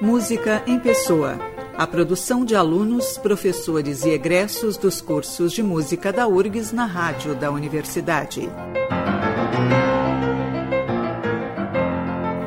Música 0.00 0.62
em 0.66 0.78
Pessoa. 0.78 1.38
A 1.74 1.86
produção 1.86 2.44
de 2.44 2.54
alunos, 2.54 3.16
professores 3.16 4.04
e 4.04 4.10
egressos 4.10 4.76
dos 4.76 5.00
cursos 5.00 5.52
de 5.52 5.62
música 5.62 6.12
da 6.12 6.26
URGS 6.28 6.72
na 6.72 6.84
rádio 6.84 7.34
da 7.34 7.50
universidade. 7.50 8.50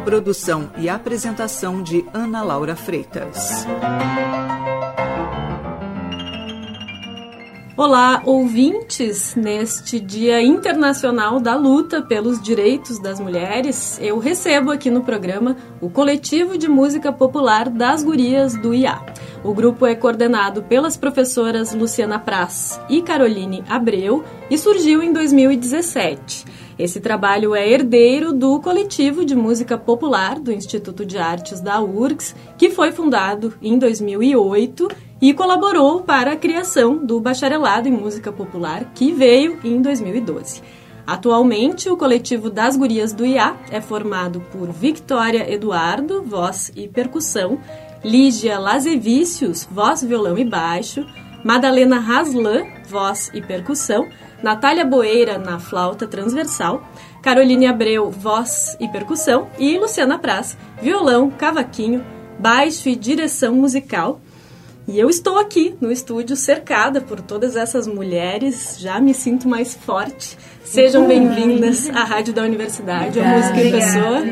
Produção 0.05 0.71
e 0.77 0.87
apresentação 0.87 1.81
de 1.81 2.05
Ana 2.13 2.43
Laura 2.43 2.75
Freitas. 2.75 3.65
Olá, 7.79 8.21
ouvintes! 8.25 9.35
Neste 9.35 10.01
Dia 10.01 10.41
Internacional 10.41 11.39
da 11.39 11.55
Luta 11.55 12.01
pelos 12.01 12.41
Direitos 12.41 12.99
das 12.99 13.21
Mulheres, 13.21 13.97
eu 14.01 14.19
recebo 14.19 14.69
aqui 14.69 14.91
no 14.91 15.01
programa 15.01 15.55
o 15.79 15.89
Coletivo 15.89 16.57
de 16.57 16.67
Música 16.67 17.13
Popular 17.13 17.69
das 17.69 18.03
Gurias 18.03 18.53
do 18.57 18.73
IA. 18.73 19.01
O 19.45 19.53
grupo 19.53 19.85
é 19.85 19.95
coordenado 19.95 20.61
pelas 20.63 20.97
professoras 20.97 21.73
Luciana 21.73 22.19
Praz 22.19 22.77
e 22.89 23.01
Caroline 23.01 23.63
Abreu 23.69 24.25
e 24.51 24.57
surgiu 24.57 25.01
em 25.01 25.13
2017. 25.13 26.43
Esse 26.79 27.01
trabalho 27.01 27.53
é 27.53 27.69
herdeiro 27.69 28.31
do 28.31 28.57
Coletivo 28.61 29.25
de 29.25 29.35
Música 29.35 29.77
Popular 29.77 30.39
do 30.39 30.49
Instituto 30.49 31.05
de 31.05 31.17
Artes 31.17 31.59
da 31.59 31.81
URGS, 31.81 32.33
que 32.57 32.69
foi 32.69 32.93
fundado 32.93 33.53
em 33.61 33.77
2008 33.77 34.87
e 35.21 35.33
colaborou 35.33 36.03
para 36.03 36.31
a 36.31 36.37
criação 36.37 36.95
do 37.05 37.19
Bacharelado 37.19 37.89
em 37.89 37.91
Música 37.91 38.31
Popular, 38.31 38.93
que 38.95 39.11
veio 39.11 39.59
em 39.61 39.81
2012. 39.81 40.61
Atualmente, 41.05 41.89
o 41.89 41.97
coletivo 41.97 42.49
das 42.49 42.77
gurias 42.77 43.11
do 43.11 43.25
IA 43.25 43.57
é 43.69 43.81
formado 43.81 44.39
por 44.49 44.71
Victoria 44.71 45.51
Eduardo, 45.53 46.23
voz 46.23 46.71
e 46.77 46.87
percussão, 46.87 47.59
Lígia 48.05 48.57
Lazevicius, 48.57 49.67
voz, 49.69 50.01
violão 50.01 50.37
e 50.37 50.45
baixo, 50.45 51.05
Madalena 51.43 51.99
Raslan, 51.99 52.63
voz 52.87 53.29
e 53.33 53.41
percussão, 53.41 54.07
Natália 54.41 54.85
Boeira 54.85 55.37
na 55.37 55.59
flauta 55.59 56.07
transversal, 56.07 56.81
Caroline 57.21 57.67
Abreu, 57.67 58.09
voz 58.09 58.77
e 58.79 58.87
percussão 58.87 59.49
e 59.59 59.77
Luciana 59.77 60.17
Praz, 60.17 60.57
violão, 60.81 61.29
cavaquinho, 61.29 62.03
baixo 62.39 62.87
e 62.87 62.95
direção 62.95 63.53
musical. 63.53 64.21
E 64.87 64.97
eu 64.97 65.09
estou 65.09 65.37
aqui 65.37 65.75
no 65.79 65.91
estúdio 65.91 66.35
cercada 66.35 66.99
por 66.99 67.21
todas 67.21 67.55
essas 67.55 67.85
mulheres, 67.85 68.77
já 68.79 68.99
me 68.99 69.13
sinto 69.13 69.47
mais 69.47 69.75
forte. 69.75 70.37
Sejam 70.63 71.07
bem-vindas 71.07 71.89
à 71.89 72.03
Rádio 72.03 72.33
da 72.33 72.41
Universidade, 72.43 73.19
a 73.19 73.23
Música 73.23 73.61
em 73.61 73.71
Pessoa. 73.71 74.23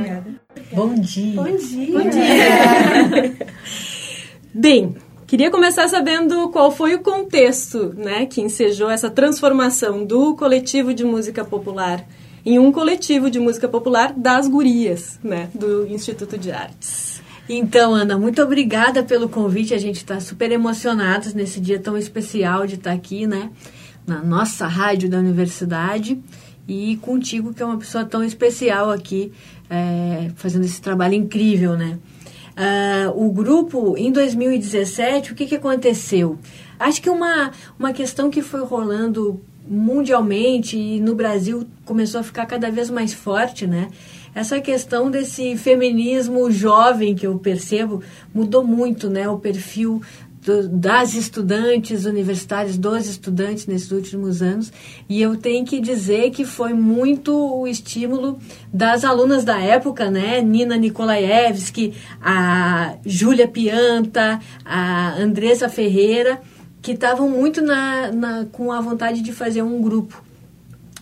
Bom 0.71 0.95
dia. 0.95 1.35
Bom 1.35 1.55
dia. 1.55 1.91
Bom 1.91 2.09
dia. 2.09 3.47
Bem, 4.53 4.95
queria 5.27 5.51
começar 5.51 5.87
sabendo 5.89 6.49
qual 6.49 6.71
foi 6.71 6.95
o 6.95 6.99
contexto 6.99 7.93
né, 7.97 8.25
que 8.25 8.41
ensejou 8.41 8.89
essa 8.89 9.09
transformação 9.09 10.05
do 10.05 10.35
coletivo 10.35 10.93
de 10.93 11.03
música 11.03 11.43
popular 11.43 12.07
em 12.45 12.57
um 12.57 12.71
coletivo 12.71 13.29
de 13.29 13.41
música 13.41 13.67
popular 13.67 14.13
das 14.13 14.47
gurias, 14.47 15.19
né, 15.21 15.49
do 15.53 15.85
Instituto 15.85 16.37
de 16.37 16.49
Artes. 16.49 17.21
Então, 17.49 17.93
Ana, 17.93 18.17
muito 18.17 18.41
obrigada 18.41 19.03
pelo 19.03 19.27
convite. 19.27 19.73
A 19.73 19.77
gente 19.77 19.97
está 19.97 20.17
super 20.21 20.49
emocionados 20.49 21.33
nesse 21.33 21.59
dia 21.59 21.77
tão 21.77 21.97
especial 21.97 22.65
de 22.65 22.75
estar 22.75 22.91
tá 22.91 22.95
aqui, 22.95 23.27
né? 23.27 23.49
Na 24.05 24.21
nossa 24.21 24.65
rádio 24.65 25.09
da 25.09 25.17
universidade 25.17 26.21
e 26.67 26.97
contigo, 26.97 27.53
que 27.53 27.61
é 27.61 27.65
uma 27.65 27.77
pessoa 27.77 28.03
tão 28.03 28.23
especial 28.23 28.91
aqui, 28.91 29.31
é, 29.69 30.29
fazendo 30.35 30.65
esse 30.65 30.81
trabalho 30.81 31.15
incrível, 31.15 31.77
né? 31.77 31.99
Uh, 32.57 33.25
o 33.25 33.31
grupo, 33.31 33.95
em 33.95 34.11
2017, 34.11 35.31
o 35.31 35.35
que, 35.35 35.45
que 35.45 35.55
aconteceu? 35.55 36.39
Acho 36.79 36.99
que 37.01 37.09
uma, 37.09 37.51
uma 37.77 37.93
questão 37.93 38.31
que 38.31 38.41
foi 38.41 38.61
rolando 38.63 39.39
mundialmente 39.67 40.75
e 40.75 40.99
no 40.99 41.13
Brasil 41.13 41.67
começou 41.85 42.21
a 42.21 42.23
ficar 42.23 42.47
cada 42.47 42.71
vez 42.71 42.89
mais 42.89 43.13
forte, 43.13 43.67
né? 43.67 43.89
essa 44.37 44.61
questão 44.61 45.09
desse 45.09 45.57
feminismo 45.57 46.51
jovem 46.51 47.15
que 47.15 47.25
eu 47.25 47.39
percebo 47.39 48.03
mudou 48.31 48.63
muito, 48.63 49.09
né? 49.09 49.27
O 49.27 49.39
perfil 49.39 49.99
do, 50.47 50.69
das 50.69 51.13
estudantes 51.13 52.05
universitárias, 52.05 52.77
dos 52.77 53.05
estudantes 53.05 53.67
nesses 53.67 53.91
últimos 53.91 54.41
anos. 54.41 54.71
E 55.09 55.21
eu 55.21 55.35
tenho 55.35 55.65
que 55.65 55.81
dizer 55.81 56.31
que 56.31 56.45
foi 56.45 56.73
muito 56.73 57.35
o 57.35 57.67
estímulo 57.67 58.39
das 58.71 59.03
alunas 59.03 59.43
da 59.43 59.59
época, 59.59 60.09
né? 60.09 60.41
Nina 60.41 60.77
Nikolaevski, 60.77 61.93
a 62.21 62.95
Júlia 63.05 63.47
Pianta, 63.47 64.39
a 64.63 65.15
Andressa 65.19 65.67
Ferreira, 65.67 66.41
que 66.81 66.93
estavam 66.93 67.29
muito 67.29 67.61
na, 67.61 68.09
na, 68.13 68.45
com 68.45 68.71
a 68.71 68.79
vontade 68.79 69.21
de 69.21 69.33
fazer 69.33 69.61
um 69.61 69.81
grupo 69.81 70.26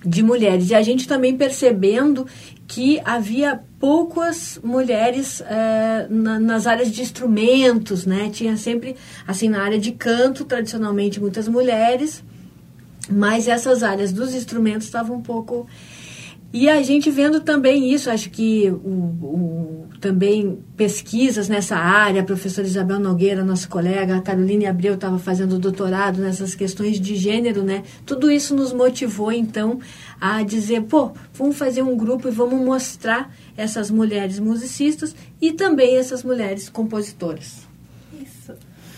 de 0.05 0.21
mulheres. 0.21 0.69
E 0.69 0.75
a 0.75 0.81
gente 0.81 1.07
também 1.07 1.35
percebendo 1.35 2.27
que 2.67 3.01
havia 3.03 3.59
poucas 3.79 4.59
mulheres 4.63 5.41
é, 5.41 6.07
na, 6.09 6.39
nas 6.39 6.67
áreas 6.67 6.91
de 6.91 7.01
instrumentos, 7.01 8.05
né? 8.05 8.29
Tinha 8.31 8.57
sempre, 8.57 8.95
assim, 9.27 9.49
na 9.49 9.61
área 9.61 9.79
de 9.79 9.91
canto, 9.91 10.45
tradicionalmente 10.45 11.19
muitas 11.19 11.47
mulheres, 11.47 12.23
mas 13.09 13.47
essas 13.47 13.83
áreas 13.83 14.11
dos 14.11 14.33
instrumentos 14.33 14.85
estavam 14.85 15.17
um 15.17 15.21
pouco 15.21 15.67
e 16.53 16.69
a 16.69 16.81
gente 16.81 17.11
vendo 17.11 17.41
também 17.41 17.91
isso, 17.91 18.09
acho 18.09 18.29
que 18.29 18.69
o, 18.69 18.89
o, 18.89 19.87
também 19.99 20.59
pesquisas 20.77 21.49
nessa 21.49 21.75
área, 21.75 22.21
a 22.21 22.25
professora 22.25 22.65
Isabel 22.65 22.99
Nogueira, 22.99 23.43
nossa 23.43 23.67
colega, 23.67 24.15
a 24.15 24.21
Caroline 24.21 24.65
Abreu 24.65 24.93
estava 24.93 25.17
fazendo 25.17 25.59
doutorado 25.59 26.21
nessas 26.21 26.55
questões 26.55 26.99
de 26.99 27.15
gênero, 27.15 27.63
né? 27.63 27.83
Tudo 28.05 28.31
isso 28.31 28.55
nos 28.55 28.71
motivou, 28.71 29.31
então, 29.31 29.79
a 30.21 30.43
dizer, 30.43 30.83
pô, 30.83 31.11
vamos 31.33 31.57
fazer 31.57 31.81
um 31.81 31.97
grupo 31.97 32.27
e 32.27 32.31
vamos 32.31 32.63
mostrar 32.63 33.33
essas 33.57 33.91
mulheres 33.91 34.39
musicistas 34.39 35.15
e 35.41 35.51
também 35.51 35.97
essas 35.97 36.23
mulheres 36.23 36.69
compositoras. 36.69 37.64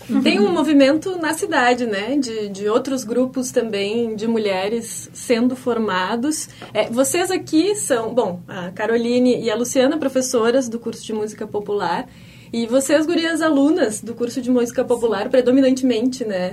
Tem 0.22 0.40
um 0.40 0.50
movimento 0.50 1.18
na 1.18 1.34
cidade, 1.34 1.86
né? 1.86 2.16
De, 2.16 2.48
de 2.48 2.68
outros 2.68 3.04
grupos 3.04 3.50
também 3.50 4.16
de 4.16 4.26
mulheres 4.26 5.10
sendo 5.12 5.54
formados. 5.54 6.48
É, 6.72 6.88
vocês 6.88 7.30
aqui 7.30 7.74
são, 7.74 8.14
bom, 8.14 8.40
a 8.48 8.70
Caroline 8.70 9.40
e 9.42 9.50
a 9.50 9.54
Luciana, 9.54 9.98
professoras 9.98 10.68
do 10.68 10.78
curso 10.78 11.04
de 11.04 11.12
música 11.12 11.46
popular. 11.46 12.08
E 12.50 12.66
vocês, 12.66 13.04
gurias 13.04 13.42
alunas 13.42 14.00
do 14.00 14.14
curso 14.14 14.40
de 14.40 14.50
música 14.50 14.82
popular, 14.82 15.28
predominantemente, 15.28 16.24
né? 16.24 16.52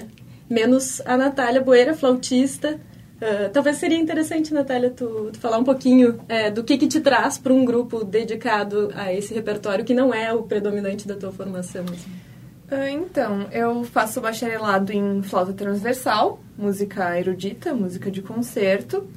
Menos 0.49 1.01
a 1.05 1.15
Natália 1.15 1.61
Boeira, 1.61 1.93
flautista. 1.93 2.79
Uh, 3.15 3.49
talvez 3.53 3.77
seria 3.77 3.97
interessante, 3.97 4.53
Natália, 4.53 4.89
tu, 4.89 5.29
tu 5.31 5.39
falar 5.39 5.57
um 5.57 5.63
pouquinho 5.63 6.19
é, 6.27 6.51
do 6.51 6.65
que, 6.65 6.77
que 6.77 6.85
te 6.85 6.99
traz 6.99 7.37
para 7.37 7.53
um 7.53 7.63
grupo 7.63 8.03
dedicado 8.03 8.91
a 8.93 9.13
esse 9.13 9.33
repertório 9.33 9.85
que 9.85 9.93
não 9.93 10.13
é 10.13 10.33
o 10.33 10.43
predominante 10.43 11.07
da 11.07 11.15
tua 11.15 11.31
formação. 11.31 11.85
Assim. 11.85 12.34
Ah, 12.69 12.89
então, 12.89 13.47
eu 13.51 13.83
faço 13.83 14.19
bacharelado 14.19 14.91
em 14.91 15.21
flauta 15.21 15.53
transversal, 15.53 16.39
música 16.57 17.17
erudita, 17.19 17.73
música 17.73 18.09
de 18.09 18.21
concerto. 18.21 19.07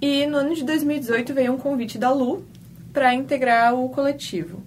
E 0.00 0.26
no 0.26 0.38
ano 0.38 0.54
de 0.54 0.64
2018 0.64 1.34
veio 1.34 1.52
um 1.52 1.58
convite 1.58 1.98
da 1.98 2.10
Lu 2.12 2.44
para 2.92 3.14
integrar 3.14 3.74
o 3.74 3.88
coletivo. 3.90 4.62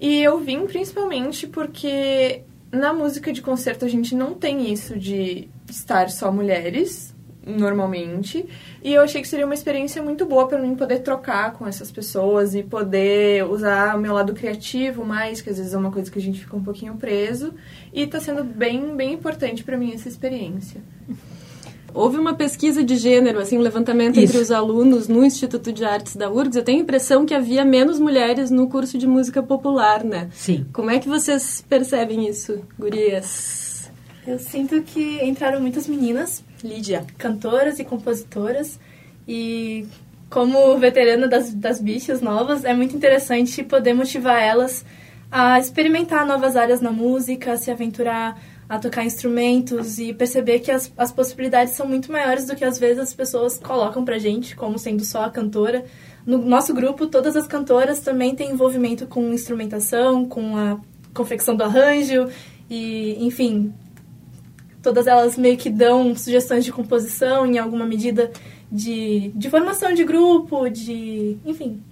E 0.00 0.20
eu 0.22 0.38
vim 0.40 0.66
principalmente 0.66 1.46
porque 1.46 2.42
na 2.70 2.92
música 2.92 3.32
de 3.32 3.42
concerto 3.42 3.84
a 3.84 3.88
gente 3.88 4.14
não 4.14 4.34
tem 4.34 4.72
isso 4.72 4.98
de 4.98 5.48
estar 5.68 6.10
só 6.10 6.30
mulheres, 6.32 7.14
normalmente. 7.48 8.46
E 8.82 8.92
eu 8.92 9.02
achei 9.02 9.22
que 9.22 9.28
seria 9.28 9.46
uma 9.46 9.54
experiência 9.54 10.02
muito 10.02 10.26
boa 10.26 10.46
para 10.46 10.60
mim 10.60 10.74
poder 10.74 10.98
trocar 11.00 11.52
com 11.54 11.66
essas 11.66 11.90
pessoas 11.90 12.54
e 12.54 12.62
poder 12.62 13.44
usar 13.44 13.96
o 13.96 14.00
meu 14.00 14.12
lado 14.12 14.34
criativo 14.34 15.04
mais, 15.04 15.40
que 15.40 15.50
às 15.50 15.56
vezes 15.56 15.72
é 15.72 15.78
uma 15.78 15.90
coisa 15.90 16.10
que 16.10 16.18
a 16.18 16.22
gente 16.22 16.40
fica 16.40 16.56
um 16.56 16.62
pouquinho 16.62 16.94
preso. 16.96 17.54
E 17.92 18.02
está 18.02 18.20
sendo 18.20 18.44
bem, 18.44 18.94
bem 18.94 19.14
importante 19.14 19.64
para 19.64 19.76
mim 19.76 19.92
essa 19.92 20.08
experiência. 20.08 20.80
Houve 21.94 22.18
uma 22.18 22.34
pesquisa 22.34 22.84
de 22.84 22.96
gênero, 22.96 23.40
assim, 23.40 23.56
um 23.56 23.62
levantamento 23.62 24.18
Isso. 24.18 24.26
entre 24.26 24.38
os 24.38 24.50
alunos 24.50 25.08
no 25.08 25.24
Instituto 25.24 25.72
de 25.72 25.84
Artes 25.84 26.16
da 26.16 26.30
URGS. 26.30 26.56
Eu 26.56 26.62
tenho 26.62 26.78
a 26.78 26.82
impressão 26.82 27.24
que 27.24 27.34
havia 27.34 27.64
menos 27.64 27.98
mulheres 27.98 28.50
no 28.50 28.68
curso 28.68 28.98
de 28.98 29.06
música 29.06 29.42
popular, 29.42 30.04
né? 30.04 30.28
Sim. 30.32 30.66
Como 30.72 30.90
é 30.90 30.98
que 30.98 31.08
vocês 31.08 31.64
percebem 31.68 32.28
isso, 32.28 32.60
gurias? 32.78 33.90
Eu 34.26 34.38
sinto 34.38 34.82
que 34.82 35.24
entraram 35.24 35.60
muitas 35.60 35.88
meninas, 35.88 36.44
Lídia. 36.62 37.04
Cantoras 37.16 37.78
e 37.78 37.84
compositoras. 37.84 38.78
E 39.26 39.86
como 40.30 40.76
veterana 40.78 41.26
das, 41.26 41.52
das 41.52 41.80
bichas 41.80 42.20
novas, 42.20 42.64
é 42.64 42.74
muito 42.74 42.96
interessante 42.96 43.62
poder 43.62 43.94
motivar 43.94 44.42
elas 44.42 44.84
a 45.30 45.58
experimentar 45.58 46.26
novas 46.26 46.56
áreas 46.56 46.80
na 46.80 46.90
música, 46.90 47.56
se 47.56 47.70
aventurar 47.70 48.40
a 48.68 48.78
tocar 48.78 49.04
instrumentos 49.04 49.98
e 49.98 50.12
perceber 50.12 50.58
que 50.58 50.70
as, 50.70 50.92
as 50.96 51.10
possibilidades 51.10 51.72
são 51.72 51.86
muito 51.86 52.12
maiores 52.12 52.46
do 52.46 52.54
que 52.54 52.64
às 52.64 52.78
vezes 52.78 52.98
as 52.98 53.14
pessoas 53.14 53.58
colocam 53.58 54.04
pra 54.04 54.18
gente 54.18 54.54
como 54.54 54.78
sendo 54.78 55.04
só 55.04 55.24
a 55.24 55.30
cantora. 55.30 55.84
No 56.26 56.38
nosso 56.38 56.74
grupo, 56.74 57.06
todas 57.06 57.34
as 57.34 57.46
cantoras 57.46 58.00
também 58.00 58.34
têm 58.34 58.50
envolvimento 58.50 59.06
com 59.06 59.32
instrumentação, 59.32 60.26
com 60.26 60.56
a 60.56 60.78
confecção 61.14 61.56
do 61.56 61.64
arranjo 61.64 62.28
e, 62.68 63.16
enfim, 63.24 63.72
todas 64.82 65.06
elas 65.06 65.36
meio 65.36 65.56
que 65.56 65.70
dão 65.70 66.14
sugestões 66.14 66.64
de 66.64 66.72
composição 66.72 67.46
em 67.46 67.58
alguma 67.58 67.84
medida 67.84 68.30
de, 68.70 69.30
de 69.34 69.50
formação 69.50 69.92
de 69.92 70.04
grupo, 70.04 70.68
de, 70.68 71.36
enfim, 71.44 71.82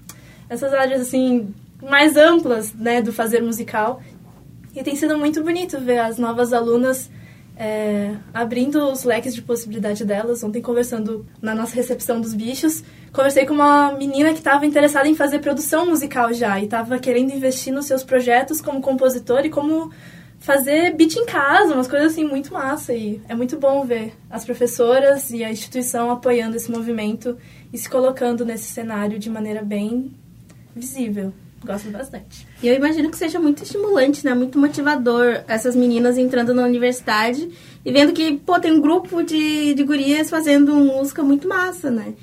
essas 0.49 0.73
áreas 0.73 1.01
assim 1.01 1.55
mais 1.83 2.17
amplas, 2.17 2.73
né, 2.75 3.03
do 3.03 3.13
fazer 3.13 3.43
musical. 3.43 4.01
E 4.75 4.83
tem 4.83 4.95
sido 4.95 5.17
muito 5.19 5.43
bonito 5.43 5.81
ver 5.81 5.99
as 5.99 6.19
novas 6.19 6.53
alunas 6.53 7.11
é, 7.57 8.15
abrindo 8.35 8.91
os 8.91 9.05
leques 9.05 9.35
de 9.35 9.41
possibilidade 9.41 10.05
delas. 10.05 10.45
Ontem, 10.45 10.61
conversando 10.61 11.25
na 11.41 11.55
nossa 11.55 11.75
recepção 11.75 12.21
dos 12.21 12.35
bichos, 12.35 12.85
conversei 13.13 13.47
com 13.47 13.55
uma 13.55 13.93
menina 13.93 14.33
que 14.33 14.39
estava 14.39 14.67
interessada 14.67 15.09
em 15.09 15.15
fazer 15.15 15.39
produção 15.39 15.87
musical 15.87 16.33
já 16.35 16.61
e 16.61 16.65
estava 16.65 16.99
querendo 16.99 17.33
investir 17.33 17.73
nos 17.73 17.87
seus 17.87 18.05
projetos 18.05 18.61
como 18.61 18.83
compositor 18.83 19.47
e 19.47 19.51
como 19.51 19.91
fazer 20.39 20.95
beat 20.95 21.17
em 21.17 21.27
casa, 21.27 21.75
umas 21.75 21.89
coisas 21.89 22.13
assim 22.13 22.25
muito 22.25 22.53
massa. 22.53 22.95
E 22.95 23.21
é 23.29 23.35
muito 23.35 23.59
bom 23.59 23.85
ver 23.85 24.15
as 24.31 24.45
professoras 24.45 25.31
e 25.31 25.43
a 25.45 25.51
instituição 25.51 26.11
apoiando 26.11 26.57
esse 26.57 26.71
movimento 26.71 27.37
e 27.73 27.79
se 27.79 27.89
colocando 27.89 28.45
nesse 28.45 28.65
cenário 28.65 29.19
de 29.19 29.31
maneira 29.31 29.63
bem 29.63 30.13
visível. 30.75 31.33
Gosto 31.65 31.91
bastante. 31.91 32.47
E 32.63 32.69
eu 32.69 32.75
imagino 32.75 33.11
que 33.11 33.17
seja 33.17 33.41
muito 33.41 33.65
estimulante, 33.65 34.25
né? 34.25 34.35
Muito 34.35 34.59
motivador 34.59 35.43
essas 35.49 35.75
meninas 35.75 36.17
entrando 36.17 36.55
na 36.55 36.63
universidade 36.63 37.51
e 37.85 37.93
vendo 37.93 38.13
que, 38.13 38.37
pô, 38.37 38.61
tem 38.61 38.73
um 38.73 38.81
grupo 38.81 39.23
de, 39.23 39.75
de 39.75 39.83
gurias 39.83 40.31
fazendo 40.31 40.75
música 40.75 41.23
muito 41.23 41.49
massa, 41.49 41.91
né? 41.91 42.15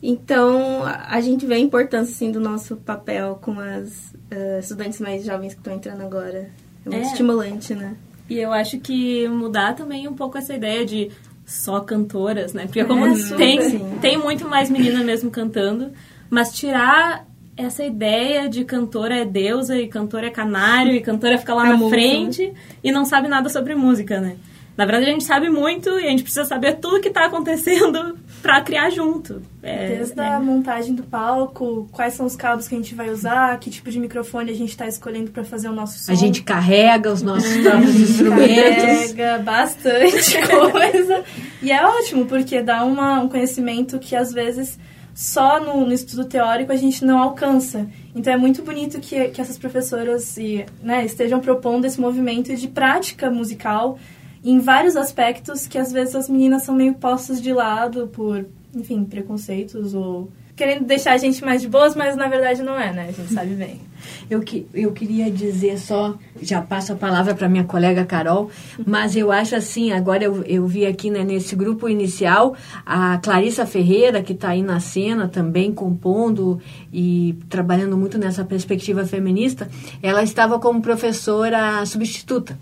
Então, 0.00 0.84
a 0.84 1.18
gente 1.20 1.46
vê 1.46 1.54
a 1.54 1.58
importância, 1.58 2.14
assim, 2.14 2.30
do 2.30 2.38
nosso 2.38 2.76
papel 2.76 3.38
com 3.40 3.58
as 3.58 4.12
uh, 4.30 4.60
estudantes 4.60 5.00
mais 5.00 5.24
jovens 5.24 5.54
que 5.54 5.60
estão 5.60 5.74
entrando 5.74 6.02
agora. 6.02 6.50
É 6.86 6.90
muito 6.90 7.04
é. 7.04 7.10
estimulante, 7.10 7.74
né? 7.74 7.94
E 8.28 8.38
eu 8.38 8.52
acho 8.52 8.78
que 8.78 9.28
mudar 9.28 9.74
também 9.74 10.08
um 10.08 10.14
pouco 10.14 10.38
essa 10.38 10.54
ideia 10.54 10.84
de 10.84 11.10
só 11.44 11.80
cantoras, 11.80 12.52
né? 12.54 12.64
Porque 12.64 12.84
como 12.84 13.06
é, 13.06 13.36
tem, 13.36 13.98
tem 14.00 14.18
muito 14.18 14.48
mais 14.48 14.70
menina 14.70 15.02
mesmo 15.02 15.30
cantando, 15.30 15.92
mas 16.30 16.52
tirar 16.52 17.26
essa 17.56 17.84
ideia 17.84 18.48
de 18.48 18.64
cantora 18.64 19.18
é 19.18 19.24
deusa 19.24 19.76
e 19.76 19.86
cantora 19.86 20.26
é 20.26 20.30
canário 20.30 20.92
e 20.92 21.00
cantora 21.00 21.38
fica 21.38 21.54
lá 21.54 21.68
é 21.68 21.76
na 21.76 21.88
frente 21.88 22.52
e 22.82 22.90
não 22.90 23.04
sabe 23.04 23.28
nada 23.28 23.48
sobre 23.48 23.74
música, 23.74 24.20
né? 24.20 24.36
Na 24.76 24.84
verdade, 24.84 25.06
a 25.06 25.12
gente 25.12 25.24
sabe 25.24 25.48
muito 25.48 25.88
e 26.00 26.06
a 26.06 26.10
gente 26.10 26.22
precisa 26.22 26.44
saber 26.44 26.74
tudo 26.74 27.00
que 27.00 27.08
está 27.08 27.26
acontecendo 27.26 28.18
para 28.42 28.60
criar 28.60 28.90
junto. 28.90 29.40
É, 29.62 29.96
Desde 29.96 30.20
é. 30.20 30.26
a 30.26 30.40
montagem 30.40 30.94
do 30.94 31.04
palco, 31.04 31.88
quais 31.92 32.14
são 32.14 32.26
os 32.26 32.34
cabos 32.34 32.66
que 32.66 32.74
a 32.74 32.78
gente 32.78 32.94
vai 32.94 33.08
usar, 33.10 33.58
que 33.58 33.70
tipo 33.70 33.88
de 33.90 34.00
microfone 34.00 34.50
a 34.50 34.54
gente 34.54 34.70
está 34.70 34.88
escolhendo 34.88 35.30
para 35.30 35.44
fazer 35.44 35.68
o 35.68 35.72
nosso 35.72 35.98
som. 36.00 36.10
A 36.10 36.16
gente 36.16 36.42
carrega 36.42 37.12
os 37.12 37.22
nossos 37.22 37.56
próprios 37.58 37.94
instrumentos. 37.94 39.12
Carrega 39.12 39.38
bastante 39.38 40.38
coisa. 40.70 41.24
E 41.62 41.70
é 41.70 41.86
ótimo, 41.86 42.26
porque 42.26 42.60
dá 42.60 42.84
uma, 42.84 43.20
um 43.20 43.28
conhecimento 43.28 43.98
que 44.00 44.16
às 44.16 44.32
vezes 44.32 44.78
só 45.14 45.60
no, 45.60 45.86
no, 45.86 45.92
estudo 45.92 46.24
teórico 46.24 46.72
a 46.72 46.76
gente 46.76 47.04
não 47.04 47.20
alcança. 47.20 47.86
Então 48.14 48.32
é 48.32 48.36
muito 48.36 48.62
bonito 48.62 49.00
que, 49.00 49.28
que 49.28 49.40
essas 49.40 49.56
professoras 49.56 50.36
e, 50.36 50.66
né, 50.82 51.04
estejam 51.04 51.38
propondo 51.38 51.84
esse 51.84 52.00
movimento 52.00 52.54
de 52.54 52.66
prática 52.66 53.30
musical 53.30 53.96
em 54.44 54.60
vários 54.60 54.96
aspectos 54.96 55.66
que 55.66 55.78
às 55.78 55.90
vezes 55.90 56.14
as 56.14 56.28
meninas 56.28 56.64
são 56.64 56.74
meio 56.74 56.94
postas 56.94 57.40
de 57.40 57.52
lado 57.52 58.08
por, 58.08 58.46
enfim, 58.74 59.04
preconceitos 59.04 59.94
ou 59.94 60.28
querendo 60.56 60.84
deixar 60.84 61.12
a 61.12 61.16
gente 61.16 61.44
mais 61.44 61.62
de 61.62 61.68
boas, 61.68 61.96
mas 61.96 62.16
na 62.16 62.28
verdade 62.28 62.62
não 62.62 62.78
é, 62.78 62.92
né? 62.92 63.06
A 63.08 63.12
gente 63.12 63.32
sabe 63.32 63.54
bem. 63.54 63.80
Eu, 64.28 64.40
que, 64.40 64.66
eu 64.74 64.92
queria 64.92 65.30
dizer 65.30 65.78
só, 65.78 66.14
já 66.42 66.60
passo 66.60 66.92
a 66.92 66.96
palavra 66.96 67.34
para 67.34 67.48
minha 67.48 67.64
colega 67.64 68.04
Carol, 68.04 68.50
mas 68.86 69.16
eu 69.16 69.32
acho 69.32 69.56
assim, 69.56 69.92
agora 69.92 70.24
eu, 70.24 70.42
eu 70.42 70.66
vi 70.66 70.84
aqui 70.84 71.10
né, 71.10 71.24
nesse 71.24 71.56
grupo 71.56 71.88
inicial 71.88 72.54
a 72.84 73.16
Clarissa 73.18 73.64
Ferreira, 73.64 74.22
que 74.22 74.34
está 74.34 74.50
aí 74.50 74.62
na 74.62 74.78
cena 74.78 75.26
também 75.26 75.72
compondo 75.72 76.60
e 76.92 77.34
trabalhando 77.48 77.96
muito 77.96 78.18
nessa 78.18 78.44
perspectiva 78.44 79.06
feminista, 79.06 79.70
ela 80.02 80.22
estava 80.22 80.58
como 80.58 80.82
professora 80.82 81.84
substituta. 81.86 82.58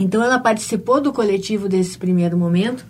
Então 0.00 0.22
ela 0.22 0.38
participou 0.38 0.98
do 0.98 1.12
coletivo 1.12 1.68
desse 1.68 1.98
primeiro 1.98 2.36
momento. 2.36 2.84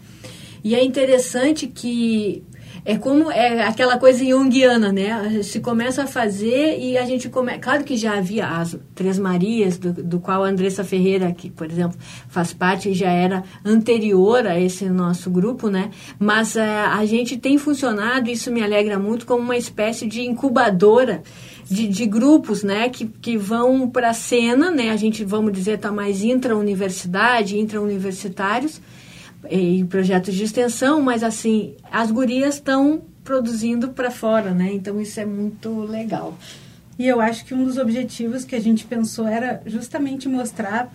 E 0.63 0.77
é 0.77 0.85
interessante 0.85 1.67
que 1.67 2.45
é 2.85 2.97
como 2.97 3.31
é 3.31 3.63
aquela 3.63 3.99
coisa 3.99 4.25
junguiana, 4.25 4.93
né? 4.93 5.43
Se 5.43 5.61
começa 5.61 6.05
a 6.05 6.07
fazer 6.07 6.79
e 6.79 6.97
a 6.97 7.05
gente 7.05 7.29
começa. 7.29 7.59
Claro 7.59 7.85
que 7.85 7.97
já 7.97 8.19
havia 8.19 8.47
as 8.47 8.77
Três 8.95 9.19
Marias, 9.19 9.79
do, 9.79 9.93
do 9.93 10.21
qual 10.21 10.45
a 10.45 10.49
Andressa 10.49 10.85
Ferreira, 10.85 11.33
que, 11.33 11.51
por 11.51 11.71
exemplo, 11.71 11.99
faz 12.29 12.53
parte, 12.53 12.93
já 12.95 13.11
era 13.11 13.45
anterior 13.65 14.47
a 14.47 14.59
esse 14.59 14.89
nosso 14.89 15.31
grupo, 15.31 15.69
né? 15.69 15.91
Mas 16.19 16.55
uh, 16.55 16.61
a 16.61 17.05
gente 17.05 17.37
tem 17.37 17.59
funcionado, 17.59 18.31
isso 18.31 18.51
me 18.51 18.63
alegra 18.63 18.99
muito, 18.99 19.27
como 19.27 19.43
uma 19.43 19.57
espécie 19.57 20.07
de 20.07 20.23
incubadora. 20.23 21.23
De, 21.71 21.87
de, 21.87 22.05
grupos 22.05 22.65
né, 22.65 22.89
que, 22.89 23.07
que 23.07 23.37
vão 23.37 23.89
para 23.89 24.11
a 24.11 24.13
cena, 24.13 24.73
né, 24.73 24.91
a 24.91 24.97
gente, 24.97 25.25
vamos 25.25 25.53
dizer, 25.53 25.77
está 25.77 25.93
mais 25.93 26.21
intra-universidade, 26.21 27.57
intra-universitários, 27.57 28.81
em 29.49 29.87
projetos 29.87 30.35
de 30.35 30.45
extensão, 30.45 31.01
mas 31.01 31.23
assim, 31.23 31.75
as 31.91 32.11
gurias 32.11 32.57
estão 32.57 33.03
produzindo 33.25 33.91
para 33.91 34.11
fora, 34.11 34.53
né? 34.53 34.71
Então 34.73 35.01
isso 35.01 35.21
é 35.21 35.25
muito 35.25 35.83
legal. 35.83 36.37
E 37.01 37.09
eu 37.09 37.19
acho 37.19 37.47
que 37.47 37.55
um 37.55 37.65
dos 37.65 37.79
objetivos 37.79 38.45
que 38.45 38.55
a 38.55 38.61
gente 38.61 38.85
pensou 38.85 39.27
era 39.27 39.63
justamente 39.65 40.29
mostrar 40.29 40.91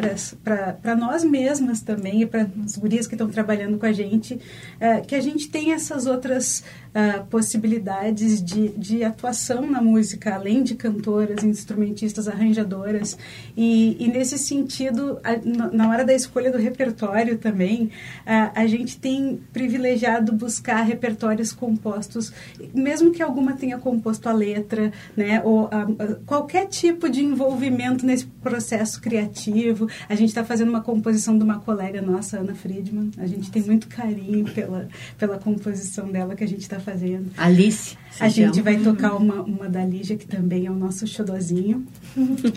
para 0.83 0.95
nós 0.95 1.23
mesmas 1.23 1.81
também 1.81 2.21
e 2.21 2.25
para 2.27 2.47
as 2.63 2.77
gurias 2.77 3.07
que 3.07 3.15
estão 3.15 3.27
trabalhando 3.27 3.79
com 3.79 3.87
a 3.87 3.91
gente 3.91 4.39
é, 4.79 5.01
que 5.01 5.15
a 5.15 5.19
gente 5.19 5.49
tem 5.49 5.73
essas 5.73 6.05
outras 6.05 6.63
uh, 6.95 7.25
possibilidades 7.25 8.41
de, 8.41 8.69
de 8.69 9.03
atuação 9.03 9.69
na 9.69 9.81
música, 9.81 10.33
além 10.33 10.63
de 10.63 10.75
cantoras, 10.75 11.43
instrumentistas, 11.43 12.27
arranjadoras. 12.27 13.17
E, 13.57 13.97
e 13.99 14.07
nesse 14.07 14.37
sentido, 14.37 15.19
a, 15.23 15.35
na 15.75 15.89
hora 15.89 16.05
da 16.05 16.13
escolha 16.13 16.49
do 16.49 16.57
repertório 16.57 17.37
também, 17.37 17.85
uh, 17.85 18.51
a 18.55 18.65
gente 18.65 18.97
tem 18.97 19.41
privilegiado 19.51 20.31
buscar 20.31 20.81
repertórios 20.83 21.51
compostos, 21.51 22.31
mesmo 22.73 23.11
que 23.11 23.21
alguma 23.21 23.53
tenha 23.53 23.77
composto 23.77 24.29
a 24.29 24.33
letra, 24.33 24.91
né, 25.17 25.41
ou 25.43 25.67
a, 25.71 25.81
a, 25.81 26.15
qualquer 26.25 26.67
tipo 26.67 27.09
de 27.09 27.21
envolvimento 27.21 28.05
nesse 28.05 28.25
processo 28.25 29.01
criativo. 29.01 29.89
A 30.07 30.15
gente 30.15 30.29
está 30.29 30.45
fazendo 30.45 30.69
uma 30.69 30.81
composição 30.81 31.37
de 31.37 31.43
uma 31.43 31.59
colega 31.59 32.01
nossa, 32.01 32.39
Ana 32.39 32.55
Friedman. 32.55 33.11
A 33.17 33.25
gente 33.25 33.51
tem 33.51 33.61
muito 33.63 33.87
carinho 33.87 34.45
pela, 34.53 34.87
pela 35.17 35.37
composição 35.37 36.09
dela 36.11 36.35
que 36.35 36.43
a 36.43 36.47
gente 36.47 36.61
está 36.61 36.79
fazendo. 36.85 37.31
Alice. 37.35 37.97
A 38.17 38.29
gente 38.29 38.61
vai 38.61 38.77
tocar 38.77 39.13
uma, 39.15 39.41
uma 39.41 39.67
da 39.67 39.83
Lígia, 39.83 40.15
que 40.15 40.25
também 40.25 40.67
é 40.67 40.71
o 40.71 40.75
nosso 40.75 41.05
xodozinho. 41.05 41.85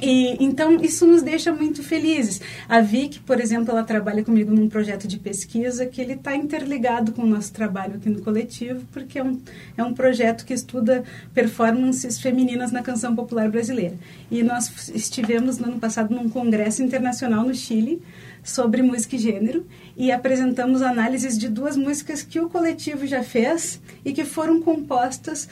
e, 0.01 0.37
então, 0.39 0.77
isso 0.77 1.05
nos 1.05 1.21
deixa 1.21 1.53
muito 1.53 1.83
felizes. 1.83 2.41
A 2.69 2.81
Vic, 2.81 3.19
por 3.21 3.41
exemplo, 3.41 3.73
ela 3.73 3.83
trabalha 3.83 4.23
comigo 4.23 4.53
num 4.53 4.69
projeto 4.69 5.09
de 5.09 5.19
pesquisa 5.19 5.85
que 5.85 6.01
ele 6.01 6.13
está 6.13 6.37
interligado 6.37 7.11
com 7.11 7.23
o 7.23 7.27
nosso 7.27 7.53
trabalho 7.53 7.97
aqui 7.97 8.09
no 8.09 8.21
coletivo, 8.21 8.85
porque 8.93 9.19
é 9.19 9.25
um, 9.25 9.41
é 9.77 9.83
um 9.83 9.93
projeto 9.93 10.45
que 10.45 10.55
estuda 10.55 11.03
performances 11.35 12.21
femininas 12.21 12.71
na 12.71 12.83
canção 12.83 13.17
popular 13.17 13.51
brasileira. 13.51 13.97
E 14.31 14.45
nós 14.45 14.89
estivemos 14.95 15.59
no 15.59 15.67
ano 15.67 15.81
passado 15.81 16.15
num 16.15 16.29
congresso 16.29 16.85
internacional 16.85 17.45
no 17.45 17.55
Chile, 17.55 18.01
sobre 18.49 18.83
música 18.83 19.17
e 19.17 19.19
gênero 19.19 19.67
e 19.97 20.11
apresentamos 20.11 20.83
análises 20.83 21.37
de 21.37 21.49
duas 21.49 21.77
músicas 21.77 22.23
que 22.23 22.41
o 22.41 22.49
coletivo 22.49 23.07
já 23.07 23.23
fez 23.23 23.81
e 24.05 24.13
que 24.13 24.25
foram 24.25 24.61
compostas 24.63 25.49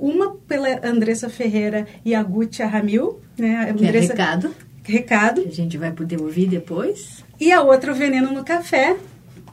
uma 0.00 0.34
pela 0.46 0.68
Andressa 0.86 1.28
Ferreira 1.28 1.86
e 2.04 2.14
a 2.14 2.22
Gutia 2.22 2.66
Ramil, 2.66 3.20
né? 3.36 3.56
A 3.56 3.70
Andressa, 3.70 4.12
é 4.12 4.16
recado. 4.16 4.54
Recado. 4.82 5.42
Que 5.42 5.48
a 5.48 5.52
gente 5.52 5.76
vai 5.76 5.92
poder 5.92 6.20
ouvir 6.20 6.46
depois. 6.46 7.24
E 7.38 7.52
a 7.52 7.62
outra, 7.62 7.92
o 7.92 7.94
Veneno 7.94 8.32
no 8.32 8.44
Café, 8.44 8.96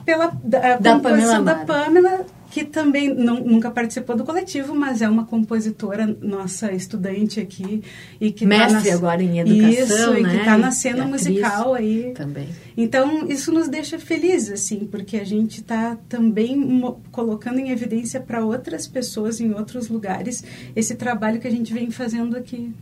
pela 0.06 0.28
da, 0.44 0.78
da 0.78 0.94
composição 0.94 1.44
Pamela 1.44 1.44
da 1.44 1.66
Pamela 1.66 2.26
que 2.56 2.64
também 2.64 3.14
não, 3.14 3.42
nunca 3.42 3.70
participou 3.70 4.16
do 4.16 4.24
coletivo, 4.24 4.74
mas 4.74 5.02
é 5.02 5.10
uma 5.10 5.26
compositora 5.26 6.08
nossa 6.22 6.72
estudante 6.72 7.38
aqui 7.38 7.84
e 8.18 8.32
que 8.32 8.46
tá 8.46 8.48
mestre 8.48 8.82
tá 8.82 8.90
na, 8.92 8.96
agora 8.96 9.22
em 9.22 9.40
educação, 9.40 9.74
isso, 9.74 10.14
né? 10.14 10.22
e 10.22 10.24
que 10.24 10.38
está 10.38 10.58
na 10.58 10.72
cena 10.72 11.06
musical 11.06 11.74
aí. 11.74 12.14
Também. 12.16 12.48
Então 12.78 13.28
isso 13.28 13.52
nos 13.52 13.68
deixa 13.68 14.00
felizes 14.00 14.54
assim, 14.54 14.88
porque 14.90 15.18
a 15.18 15.26
gente 15.26 15.60
está 15.60 15.98
também 16.08 16.82
colocando 17.12 17.60
em 17.60 17.72
evidência 17.72 18.22
para 18.22 18.46
outras 18.46 18.88
pessoas 18.88 19.42
em 19.42 19.52
outros 19.52 19.90
lugares 19.90 20.42
esse 20.74 20.96
trabalho 20.96 21.42
que 21.42 21.48
a 21.50 21.52
gente 21.52 21.74
vem 21.74 21.92
fazendo 21.92 22.38
aqui. 22.38 22.74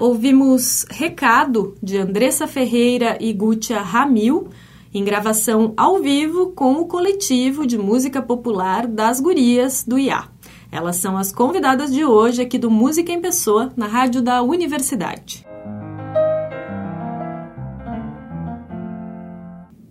Ouvimos 0.00 0.86
Recado 0.88 1.76
de 1.82 1.98
Andressa 1.98 2.46
Ferreira 2.46 3.18
e 3.20 3.34
Gutia 3.34 3.82
Ramil, 3.82 4.48
em 4.94 5.04
gravação 5.04 5.74
ao 5.76 5.98
vivo 5.98 6.52
com 6.52 6.72
o 6.80 6.86
coletivo 6.86 7.66
de 7.66 7.76
música 7.76 8.22
popular 8.22 8.86
das 8.86 9.20
Gurias 9.20 9.84
do 9.86 9.98
IA. 9.98 10.24
Elas 10.72 10.96
são 10.96 11.18
as 11.18 11.30
convidadas 11.30 11.92
de 11.92 12.02
hoje 12.02 12.40
aqui 12.40 12.56
do 12.56 12.70
Música 12.70 13.12
em 13.12 13.20
Pessoa, 13.20 13.74
na 13.76 13.86
rádio 13.86 14.22
da 14.22 14.42
Universidade. 14.42 15.46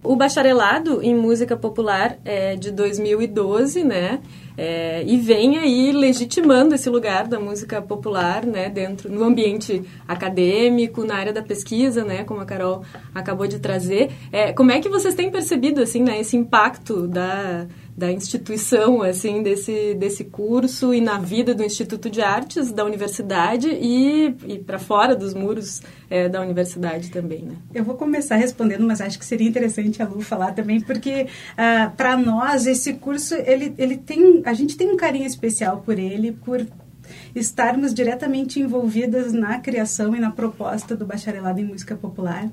O 0.03 0.15
bacharelado 0.15 1.03
em 1.03 1.15
música 1.15 1.55
popular 1.55 2.17
é 2.25 2.55
de 2.55 2.71
2012, 2.71 3.83
né? 3.83 4.19
É, 4.61 5.05
e 5.07 5.15
vem 5.15 5.57
aí 5.57 5.93
legitimando 5.93 6.75
esse 6.75 6.89
lugar 6.89 7.29
da 7.29 7.39
música 7.39 7.81
popular, 7.81 8.45
né? 8.45 8.69
Dentro 8.69 9.09
no 9.09 9.23
ambiente 9.23 9.81
acadêmico, 10.05 11.05
na 11.05 11.15
área 11.15 11.31
da 11.31 11.41
pesquisa, 11.41 12.03
né? 12.03 12.25
Como 12.25 12.41
a 12.41 12.45
Carol 12.45 12.83
acabou 13.15 13.47
de 13.47 13.57
trazer. 13.57 14.11
É, 14.33 14.51
como 14.51 14.69
é 14.69 14.81
que 14.81 14.89
vocês 14.89 15.15
têm 15.15 15.31
percebido 15.31 15.81
assim, 15.81 16.03
né? 16.03 16.19
Esse 16.19 16.35
impacto 16.35 17.07
da 17.07 17.67
da 17.95 18.11
instituição 18.11 19.01
assim 19.01 19.43
desse 19.43 19.93
desse 19.95 20.23
curso 20.23 20.93
e 20.93 21.01
na 21.01 21.17
vida 21.19 21.53
do 21.53 21.63
Instituto 21.63 22.09
de 22.09 22.21
Artes 22.21 22.71
da 22.71 22.85
universidade 22.85 23.69
e, 23.69 24.35
e 24.47 24.59
para 24.59 24.79
fora 24.79 25.15
dos 25.15 25.33
muros 25.33 25.81
é, 26.09 26.29
da 26.29 26.41
universidade 26.41 27.09
também, 27.11 27.43
né? 27.43 27.55
Eu 27.73 27.83
vou 27.83 27.95
começar 27.95 28.35
respondendo, 28.35 28.85
mas 28.85 29.01
acho 29.01 29.19
que 29.19 29.25
seria 29.25 29.47
interessante 29.47 30.01
a 30.01 30.07
Lu 30.07 30.21
falar 30.21 30.53
também, 30.53 30.79
porque 30.81 31.27
ah, 31.57 31.91
para 31.95 32.17
nós 32.17 32.65
esse 32.65 32.93
curso 32.93 33.35
ele, 33.35 33.73
ele 33.77 33.97
tem 33.97 34.41
a 34.45 34.53
gente 34.53 34.77
tem 34.77 34.89
um 34.89 34.97
carinho 34.97 35.25
especial 35.25 35.81
por 35.85 35.99
ele, 35.99 36.31
por 36.31 36.65
estarmos 37.35 37.93
diretamente 37.93 38.59
envolvidas 38.59 39.33
na 39.33 39.59
criação 39.59 40.15
e 40.15 40.19
na 40.19 40.31
proposta 40.31 40.95
do 40.95 41.05
bacharelado 41.05 41.59
em 41.59 41.65
música 41.65 41.95
popular. 41.95 42.49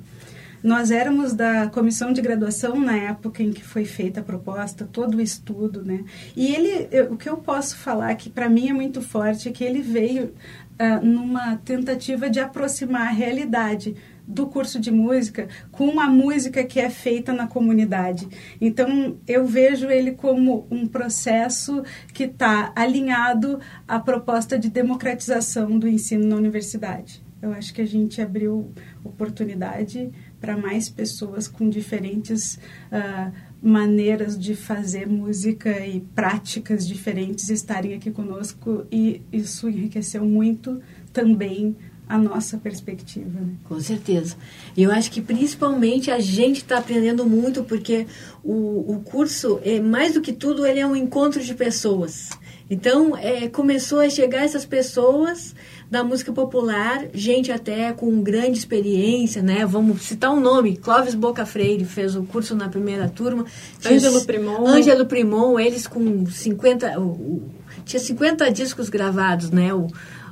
Nós 0.66 0.90
éramos 0.90 1.32
da 1.32 1.68
comissão 1.68 2.12
de 2.12 2.20
graduação 2.20 2.74
na 2.80 2.96
época 2.96 3.40
em 3.40 3.52
que 3.52 3.62
foi 3.62 3.84
feita 3.84 4.18
a 4.18 4.24
proposta, 4.24 4.84
todo 4.84 5.18
o 5.18 5.20
estudo, 5.20 5.84
né? 5.84 6.04
E 6.34 6.52
ele, 6.52 6.88
eu- 6.90 7.12
o 7.12 7.16
que 7.16 7.28
eu 7.28 7.36
posso 7.36 7.76
falar 7.76 8.12
que 8.16 8.28
para 8.28 8.48
mim 8.48 8.68
é 8.68 8.72
muito 8.72 9.00
forte 9.00 9.48
é 9.48 9.52
que 9.52 9.62
ele 9.62 9.80
veio 9.80 10.34
ah, 10.76 11.00
numa 11.00 11.56
tentativa 11.58 12.28
de 12.28 12.40
aproximar 12.40 13.02
a 13.06 13.10
realidade 13.12 13.94
do 14.26 14.48
curso 14.48 14.80
de 14.80 14.90
música 14.90 15.46
com 15.70 16.00
a 16.00 16.08
música 16.08 16.64
que 16.64 16.80
é 16.80 16.90
feita 16.90 17.32
na 17.32 17.46
comunidade. 17.46 18.28
Então, 18.60 19.16
eu 19.26 19.46
vejo 19.46 19.86
ele 19.88 20.12
como 20.12 20.66
um 20.68 20.84
processo 20.86 21.82
que 22.12 22.24
está 22.24 22.72
alinhado 22.74 23.60
à 23.86 24.00
proposta 24.00 24.58
de 24.58 24.68
democratização 24.68 25.78
do 25.78 25.86
ensino 25.88 26.26
na 26.26 26.34
universidade. 26.36 27.24
Eu 27.40 27.52
acho 27.52 27.72
que 27.72 27.82
a 27.82 27.86
gente 27.86 28.20
abriu 28.20 28.72
oportunidade 29.04 30.10
para 30.46 30.56
mais 30.56 30.88
pessoas 30.88 31.48
com 31.48 31.68
diferentes 31.68 32.56
ah, 32.92 33.32
maneiras 33.60 34.38
de 34.38 34.54
fazer 34.54 35.08
música 35.08 35.84
e 35.84 35.98
práticas 36.14 36.86
diferentes 36.86 37.50
estarem 37.50 37.94
aqui 37.94 38.12
conosco 38.12 38.86
e 38.92 39.22
isso 39.32 39.68
enriqueceu 39.68 40.24
muito 40.24 40.80
também 41.12 41.74
a 42.08 42.16
nossa 42.16 42.56
perspectiva. 42.58 43.40
Né? 43.40 43.54
Com 43.64 43.80
certeza. 43.80 44.36
Eu 44.76 44.92
acho 44.92 45.10
que 45.10 45.20
principalmente 45.20 46.12
a 46.12 46.20
gente 46.20 46.58
está 46.58 46.78
aprendendo 46.78 47.26
muito 47.26 47.64
porque 47.64 48.06
o, 48.44 48.94
o 48.94 49.00
curso, 49.00 49.58
é, 49.64 49.80
mais 49.80 50.14
do 50.14 50.20
que 50.20 50.32
tudo, 50.32 50.64
ele 50.64 50.78
é 50.78 50.86
um 50.86 50.94
encontro 50.94 51.42
de 51.42 51.54
pessoas. 51.54 52.30
Então, 52.70 53.16
é, 53.16 53.48
começou 53.48 53.98
a 53.98 54.08
chegar 54.08 54.44
essas 54.44 54.64
pessoas 54.64 55.56
da 55.90 56.02
música 56.02 56.32
popular, 56.32 57.04
gente 57.14 57.52
até 57.52 57.92
com 57.92 58.20
grande 58.20 58.58
experiência, 58.58 59.40
né? 59.42 59.64
Vamos 59.64 60.02
citar 60.02 60.32
um 60.32 60.40
nome, 60.40 60.76
Clóvis 60.76 61.14
Boca 61.14 61.46
Freire 61.46 61.84
fez 61.84 62.16
o 62.16 62.24
curso 62.24 62.54
na 62.56 62.68
primeira 62.68 63.08
turma. 63.08 63.44
Ângelo 63.84 64.24
Primon. 64.24 64.66
Ângelo 64.66 65.06
Primon, 65.06 65.60
eles 65.60 65.86
com 65.86 66.26
50... 66.26 66.98
o- 66.98 67.02
o- 67.04 67.42
tinha 67.84 68.00
50 68.00 68.50
discos 68.50 68.88
gravados, 68.88 69.50
né? 69.50 69.72
O, 69.72 69.86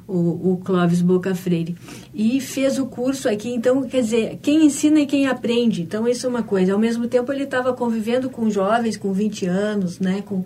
o, 0.08 0.52
o 0.52 0.56
Clóvis 0.64 1.00
Boca 1.00 1.34
Freire. 1.34 1.76
E 2.12 2.40
fez 2.40 2.78
o 2.78 2.86
curso 2.86 3.28
aqui, 3.28 3.48
então, 3.54 3.82
quer 3.84 4.02
dizer, 4.02 4.38
quem 4.42 4.66
ensina 4.66 5.00
e 5.00 5.06
quem 5.06 5.26
aprende. 5.28 5.82
Então, 5.82 6.06
isso 6.08 6.26
é 6.26 6.28
uma 6.28 6.42
coisa. 6.42 6.72
Ao 6.72 6.78
mesmo 6.78 7.06
tempo, 7.06 7.32
ele 7.32 7.44
estava 7.44 7.72
convivendo 7.72 8.28
com 8.28 8.50
jovens 8.50 8.96
com 8.96 9.12
20 9.12 9.46
anos, 9.46 10.00
né? 10.00 10.22
Com, 10.26 10.44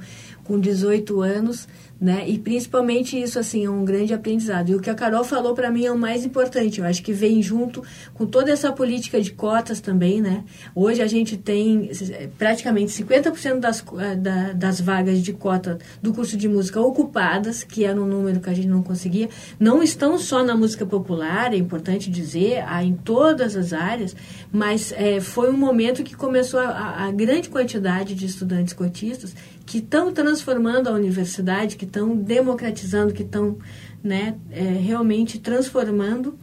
com 0.48 0.58
18 0.58 1.20
anos, 1.20 1.68
né? 2.00 2.24
E 2.28 2.38
principalmente 2.38 3.20
isso, 3.20 3.38
assim, 3.38 3.64
é 3.66 3.70
um 3.70 3.84
grande 3.84 4.14
aprendizado. 4.14 4.70
E 4.70 4.74
o 4.74 4.80
que 4.80 4.88
a 4.88 4.94
Carol 4.94 5.24
falou 5.24 5.52
para 5.52 5.70
mim 5.70 5.84
é 5.84 5.92
o 5.92 5.98
mais 5.98 6.24
importante. 6.24 6.80
Eu 6.80 6.86
acho 6.86 7.02
que 7.02 7.12
vem 7.12 7.42
junto 7.42 7.82
com 8.14 8.24
toda 8.24 8.50
essa 8.52 8.72
política 8.72 9.20
de 9.20 9.32
cotas 9.32 9.80
também, 9.80 10.20
né? 10.22 10.44
Hoje 10.74 11.02
a 11.02 11.06
gente 11.08 11.36
tem 11.36 11.90
eh, 11.90 12.28
praticamente 12.38 12.92
50% 12.92 13.58
das, 13.58 13.84
eh, 13.98 14.14
da, 14.16 14.52
das 14.52 14.80
vagas 14.80 15.20
de 15.20 15.32
cota 15.32 15.78
do 16.00 16.14
curso 16.14 16.36
de 16.36 16.48
música 16.48 16.80
ocupadas, 16.80 17.62
que 17.64 17.84
era 17.84 18.00
um 18.00 18.06
número 18.06 18.40
que 18.40 18.48
a 18.48 18.54
gente 18.54 18.68
não 18.68 18.82
conseguia. 18.82 19.28
Não 19.60 19.82
estão 19.82 20.16
só 20.18 20.42
na 20.44 20.56
música 20.56 20.86
popular, 20.86 21.52
é 21.52 21.56
importante 21.56 22.08
dizer, 22.10 22.64
há 22.66 22.82
em 22.82 22.94
todas 22.94 23.56
as 23.56 23.72
áreas, 23.72 24.14
mas 24.52 24.92
eh, 24.96 25.20
foi 25.20 25.50
um 25.50 25.56
momento 25.58 26.02
que 26.04 26.14
começou 26.16 26.60
a- 26.60 27.06
a 27.06 27.10
grande 27.10 27.48
quantidade 27.48 28.14
de 28.14 28.24
estudantes 28.24 28.72
cotistas 28.72 29.34
que 29.68 29.78
estão 29.78 30.10
transformando 30.10 30.88
a 30.88 30.92
universidade, 30.92 31.76
que 31.76 31.84
estão 31.84 32.16
democratizando, 32.16 33.12
que 33.12 33.22
estão 33.22 33.58
né, 34.02 34.34
eh, 34.50 34.62
realmente 34.82 35.38
transformando 35.38 36.38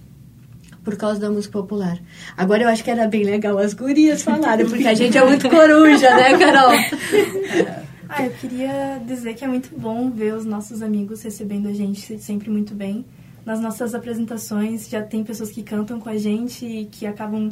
por 0.84 0.96
causa 0.96 1.20
da 1.20 1.32
música 1.32 1.54
popular. 1.54 1.98
Agora 2.38 2.62
eu 2.62 2.70
acho 2.70 2.84
que 2.84 2.92
era 2.92 3.08
bem 3.08 3.24
legal 3.24 3.58
as 3.58 3.74
gurias 3.74 4.22
falarem, 4.22 4.70
porque 4.70 4.88
a 4.88 4.94
gente 4.94 5.18
é 5.18 5.26
muito 5.26 5.50
coruja, 5.50 6.16
né, 6.16 6.38
Carol? 6.38 6.72
Ah, 8.08 8.24
eu 8.24 8.32
queria 8.34 9.02
dizer 9.06 9.34
que 9.34 9.44
é 9.44 9.48
muito 9.48 9.76
bom 9.76 10.12
ver 10.12 10.36
os 10.36 10.46
nossos 10.46 10.84
amigos 10.84 11.24
recebendo 11.24 11.68
a 11.68 11.74
gente 11.74 12.20
sempre 12.20 12.52
muito 12.52 12.76
bem. 12.76 13.04
Nas 13.44 13.60
nossas 13.60 13.96
apresentações 13.96 14.88
já 14.88 15.02
tem 15.02 15.24
pessoas 15.24 15.50
que 15.50 15.64
cantam 15.64 16.00
com 16.00 16.08
a 16.08 16.16
gente 16.16 16.66
e 16.68 16.86
que 16.86 17.08
acabam 17.08 17.50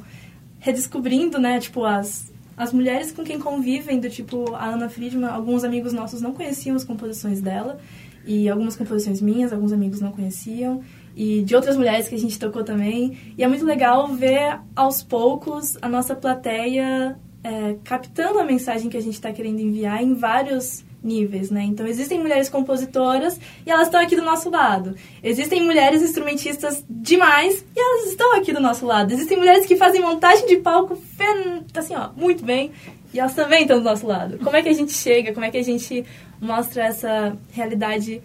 redescobrindo, 0.59 1.39
né, 1.39 1.59
tipo, 1.59 1.83
as, 1.83 2.31
as 2.55 2.71
mulheres 2.71 3.11
com 3.11 3.23
quem 3.23 3.39
convivem, 3.39 3.99
do 3.99 4.09
tipo 4.09 4.53
a 4.53 4.65
Ana 4.65 4.89
Friedman, 4.89 5.29
alguns 5.29 5.63
amigos 5.63 5.93
nossos 5.93 6.21
não 6.21 6.33
conheciam 6.33 6.75
as 6.75 6.83
composições 6.83 7.41
dela, 7.41 7.79
e 8.25 8.47
algumas 8.49 8.75
composições 8.75 9.21
minhas, 9.21 9.51
alguns 9.51 9.73
amigos 9.73 9.99
não 9.99 10.11
conheciam, 10.11 10.81
e 11.15 11.41
de 11.41 11.55
outras 11.55 11.75
mulheres 11.75 12.07
que 12.07 12.15
a 12.15 12.19
gente 12.19 12.39
tocou 12.39 12.63
também. 12.63 13.17
E 13.37 13.43
é 13.43 13.47
muito 13.47 13.65
legal 13.65 14.07
ver 14.07 14.59
aos 14.75 15.03
poucos 15.03 15.77
a 15.81 15.89
nossa 15.89 16.15
plateia 16.15 17.17
é, 17.43 17.75
captando 17.83 18.39
a 18.39 18.43
mensagem 18.43 18.89
que 18.89 18.97
a 18.97 19.01
gente 19.01 19.15
está 19.15 19.31
querendo 19.31 19.59
enviar 19.59 20.01
em 20.01 20.13
vários 20.13 20.83
níveis, 21.03 21.51
né? 21.51 21.63
Então 21.63 21.85
existem 21.85 22.19
mulheres 22.19 22.47
compositoras 22.49 23.39
e 23.65 23.69
elas 23.69 23.87
estão 23.87 23.99
aqui 24.01 24.15
do 24.15 24.21
nosso 24.21 24.49
lado. 24.49 24.95
Existem 25.21 25.61
mulheres 25.63 26.01
instrumentistas 26.01 26.83
demais 26.89 27.65
e 27.75 27.79
elas 27.79 28.09
estão 28.09 28.35
aqui 28.37 28.53
do 28.53 28.59
nosso 28.61 28.85
lado. 28.85 29.11
Existem 29.13 29.37
mulheres 29.37 29.65
que 29.65 29.75
fazem 29.75 30.01
montagem 30.01 30.47
de 30.47 30.57
palco 30.57 30.95
fen- 30.95 31.63
assim, 31.75 31.95
ó, 31.95 32.09
muito 32.15 32.43
bem 32.45 32.71
e 33.13 33.19
elas 33.19 33.33
também 33.35 33.63
estão 33.63 33.77
do 33.79 33.83
nosso 33.83 34.07
lado. 34.07 34.37
Como 34.39 34.55
é 34.55 34.61
que 34.61 34.69
a 34.69 34.73
gente 34.73 34.93
chega? 34.93 35.33
Como 35.33 35.45
é 35.45 35.51
que 35.51 35.57
a 35.57 35.63
gente 35.63 36.05
mostra 36.39 36.85
essa 36.85 37.37
realidade 37.51 38.21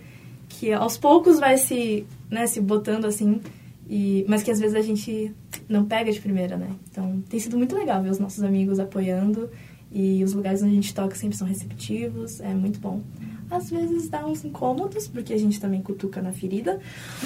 que 0.48 0.72
aos 0.72 0.96
poucos 0.96 1.38
vai 1.38 1.56
se, 1.58 2.06
né, 2.30 2.46
se 2.46 2.60
botando 2.60 3.04
assim, 3.04 3.40
e, 3.88 4.24
mas 4.28 4.42
que 4.42 4.50
às 4.50 4.58
vezes 4.58 4.74
a 4.76 4.82
gente 4.82 5.32
não 5.68 5.84
pega 5.84 6.10
de 6.12 6.20
primeira, 6.20 6.56
né? 6.56 6.68
Então 6.90 7.22
tem 7.28 7.38
sido 7.40 7.56
muito 7.56 7.74
legal 7.76 8.02
ver 8.02 8.10
os 8.10 8.18
nossos 8.18 8.42
amigos 8.42 8.78
apoiando 8.78 9.50
e 9.90 10.22
os 10.22 10.34
lugares 10.34 10.62
onde 10.62 10.72
a 10.72 10.74
gente 10.74 10.94
toca 10.94 11.14
sempre 11.14 11.36
são 11.36 11.46
receptivos, 11.46 12.40
é 12.40 12.52
muito 12.52 12.78
bom. 12.78 13.00
Às 13.50 13.70
vezes 13.70 14.10
dá 14.10 14.26
uns 14.26 14.44
incômodos, 14.44 15.08
porque 15.08 15.32
a 15.32 15.38
gente 15.38 15.58
também 15.58 15.80
cutuca 15.80 16.20
na 16.20 16.32
ferida, 16.32 16.78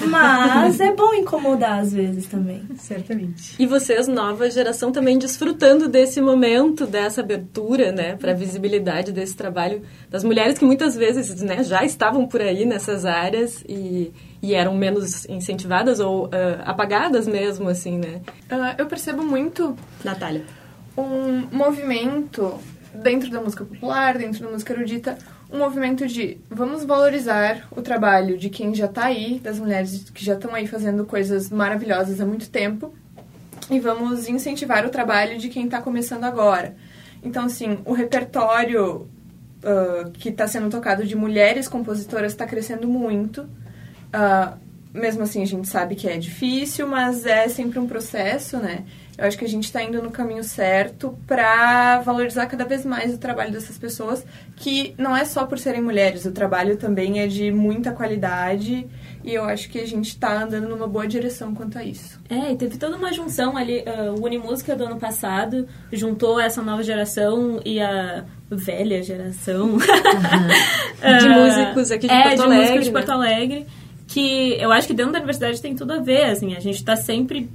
mas 0.07 0.79
é 0.79 0.93
bom 0.93 1.13
incomodar 1.13 1.79
às 1.79 1.91
vezes 1.91 2.25
também. 2.27 2.63
Certamente. 2.77 3.61
E 3.61 3.67
vocês, 3.67 4.07
nova 4.07 4.49
geração, 4.49 4.89
também 4.89 5.17
desfrutando 5.17 5.89
desse 5.89 6.21
momento, 6.21 6.87
dessa 6.87 7.19
abertura, 7.19 7.91
né, 7.91 8.15
para 8.15 8.31
a 8.31 8.35
visibilidade 8.35 9.11
desse 9.11 9.35
trabalho 9.35 9.81
das 10.09 10.23
mulheres 10.23 10.57
que 10.57 10.63
muitas 10.63 10.95
vezes, 10.95 11.41
né, 11.41 11.61
já 11.63 11.83
estavam 11.83 12.25
por 12.25 12.39
aí 12.39 12.65
nessas 12.65 13.05
áreas 13.05 13.61
e, 13.67 14.13
e 14.41 14.53
eram 14.53 14.73
menos 14.77 15.25
incentivadas 15.25 15.99
ou 15.99 16.29
ah, 16.31 16.63
apagadas 16.63 17.27
mesmo, 17.27 17.67
assim, 17.67 17.97
né? 17.97 18.21
Ah, 18.49 18.75
eu 18.77 18.85
percebo 18.85 19.21
muito 19.23 19.75
Natália. 20.05 20.62
Um 20.97 21.47
movimento 21.51 22.59
dentro 22.93 23.29
da 23.29 23.41
música 23.41 23.65
popular, 23.65 24.17
dentro 24.17 24.43
da 24.43 24.51
música 24.51 24.73
erudita, 24.73 25.17
um 25.51 25.59
movimento 25.59 26.07
de 26.07 26.37
vamos 26.49 26.83
valorizar 26.83 27.67
o 27.71 27.81
trabalho 27.81 28.37
de 28.37 28.49
quem 28.49 28.73
já 28.73 28.85
está 28.85 29.05
aí, 29.05 29.39
das 29.39 29.59
mulheres 29.59 30.09
que 30.13 30.23
já 30.23 30.33
estão 30.33 30.53
aí 30.53 30.67
fazendo 30.67 31.05
coisas 31.05 31.49
maravilhosas 31.49 32.19
há 32.21 32.25
muito 32.25 32.49
tempo, 32.49 32.93
e 33.69 33.79
vamos 33.79 34.27
incentivar 34.27 34.85
o 34.85 34.89
trabalho 34.89 35.37
de 35.37 35.49
quem 35.49 35.65
está 35.65 35.81
começando 35.81 36.23
agora. 36.25 36.75
Então, 37.23 37.45
assim, 37.45 37.79
o 37.85 37.93
repertório 37.93 39.07
ah, 39.63 40.09
que 40.13 40.29
está 40.29 40.45
sendo 40.45 40.69
tocado 40.69 41.05
de 41.05 41.15
mulheres 41.15 41.67
compositoras 41.67 42.33
está 42.33 42.45
crescendo 42.45 42.87
muito. 42.87 43.47
Ah, 44.11 44.57
mesmo 44.93 45.23
assim, 45.23 45.41
a 45.41 45.45
gente 45.45 45.67
sabe 45.67 45.95
que 45.95 46.07
é 46.07 46.17
difícil, 46.17 46.87
mas 46.87 47.25
é 47.25 47.47
sempre 47.47 47.79
um 47.79 47.87
processo, 47.87 48.57
né? 48.57 48.83
Eu 49.17 49.25
acho 49.25 49.37
que 49.37 49.45
a 49.45 49.49
gente 49.49 49.65
está 49.65 49.81
indo 49.83 50.01
no 50.01 50.09
caminho 50.09 50.43
certo 50.43 51.17
para 51.27 51.99
valorizar 51.99 52.47
cada 52.47 52.65
vez 52.65 52.83
mais 52.83 53.13
o 53.13 53.17
trabalho 53.17 53.51
dessas 53.51 53.77
pessoas, 53.77 54.25
que 54.55 54.95
não 54.97 55.15
é 55.15 55.23
só 55.23 55.45
por 55.45 55.59
serem 55.59 55.81
mulheres, 55.81 56.25
o 56.25 56.31
trabalho 56.31 56.77
também 56.77 57.19
é 57.19 57.27
de 57.27 57.51
muita 57.51 57.91
qualidade 57.91 58.87
e 59.23 59.33
eu 59.33 59.45
acho 59.45 59.69
que 59.69 59.79
a 59.79 59.87
gente 59.87 60.09
está 60.09 60.43
andando 60.43 60.67
numa 60.67 60.87
boa 60.87 61.07
direção 61.07 61.53
quanto 61.53 61.77
a 61.77 61.83
isso. 61.83 62.19
É, 62.29 62.51
e 62.51 62.55
teve 62.55 62.77
toda 62.77 62.97
uma 62.97 63.13
junção 63.13 63.55
ali. 63.55 63.83
ah, 63.85 64.13
o 64.17 64.25
Unimúsica 64.25 64.75
do 64.75 64.83
ano 64.83 64.97
passado 64.97 65.67
juntou 65.91 66.39
essa 66.39 66.61
nova 66.61 66.83
geração 66.83 67.61
e 67.63 67.79
a 67.79 68.25
velha 68.49 69.01
geração 69.01 69.77
De 69.79 69.85
Ah, 71.01 71.29
músicos 71.29 71.91
aqui 71.91 72.07
de 72.07 72.13
é, 72.13 72.23
Porto 72.23 72.35
de 72.35 72.41
Alegre, 72.41 72.59
músicos 72.59 72.85
de 72.85 72.91
né? 72.91 72.99
Porto 72.99 73.11
Alegre. 73.11 73.67
Que 74.13 74.53
eu 74.59 74.71
acho 74.71 74.87
que 74.87 74.93
dentro 74.93 75.13
da 75.13 75.19
universidade 75.19 75.61
tem 75.61 75.75
tudo 75.75 75.93
a 75.93 75.99
ver, 75.99 76.25
assim. 76.25 76.55
A 76.55 76.59
gente 76.59 76.83
tá 76.83 76.95
sempre 76.95 77.49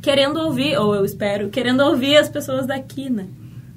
querendo 0.00 0.38
ouvir, 0.40 0.78
ou 0.78 0.94
eu 0.94 1.04
espero, 1.04 1.50
querendo 1.50 1.80
ouvir 1.80 2.16
as 2.16 2.28
pessoas 2.28 2.66
daqui, 2.66 3.10
né? 3.10 3.26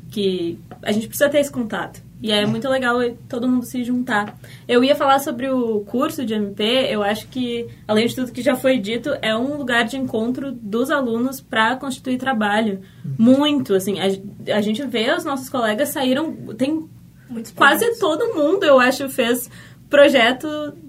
Que 0.10 0.60
a 0.82 0.92
gente 0.92 1.08
precisa 1.08 1.30
ter 1.30 1.40
esse 1.40 1.52
contato. 1.52 2.02
E 2.22 2.32
é 2.32 2.46
muito 2.46 2.70
legal 2.70 3.00
todo 3.28 3.50
mundo 3.50 3.66
se 3.66 3.84
juntar. 3.84 4.38
Eu 4.66 4.82
ia 4.82 4.96
falar 4.96 5.20
sobre 5.20 5.50
o 5.50 5.82
curso 5.82 6.26
de 6.26 6.34
MP, 6.34 6.88
eu 6.90 7.04
acho 7.04 7.28
que, 7.28 7.68
além 7.86 8.08
de 8.08 8.16
tudo 8.16 8.32
que 8.32 8.42
já 8.42 8.56
foi 8.56 8.78
dito, 8.78 9.10
é 9.22 9.36
um 9.36 9.58
lugar 9.58 9.84
de 9.84 9.98
encontro 9.98 10.54
dos 10.54 10.90
alunos 10.90 11.42
para 11.42 11.76
constituir 11.76 12.18
trabalho. 12.18 12.80
Muito, 13.18 13.74
assim. 13.74 13.98
A, 14.00 14.56
a 14.56 14.62
gente 14.62 14.82
vê 14.88 15.12
os 15.14 15.26
nossos 15.26 15.50
colegas 15.50 15.90
saíram. 15.90 16.32
Tem 16.58 16.88
Muitos 17.30 17.52
quase 17.52 18.00
todo 18.00 18.34
mundo, 18.34 18.64
eu 18.64 18.80
acho, 18.80 19.10
fez 19.10 19.50
projeto 19.98 20.48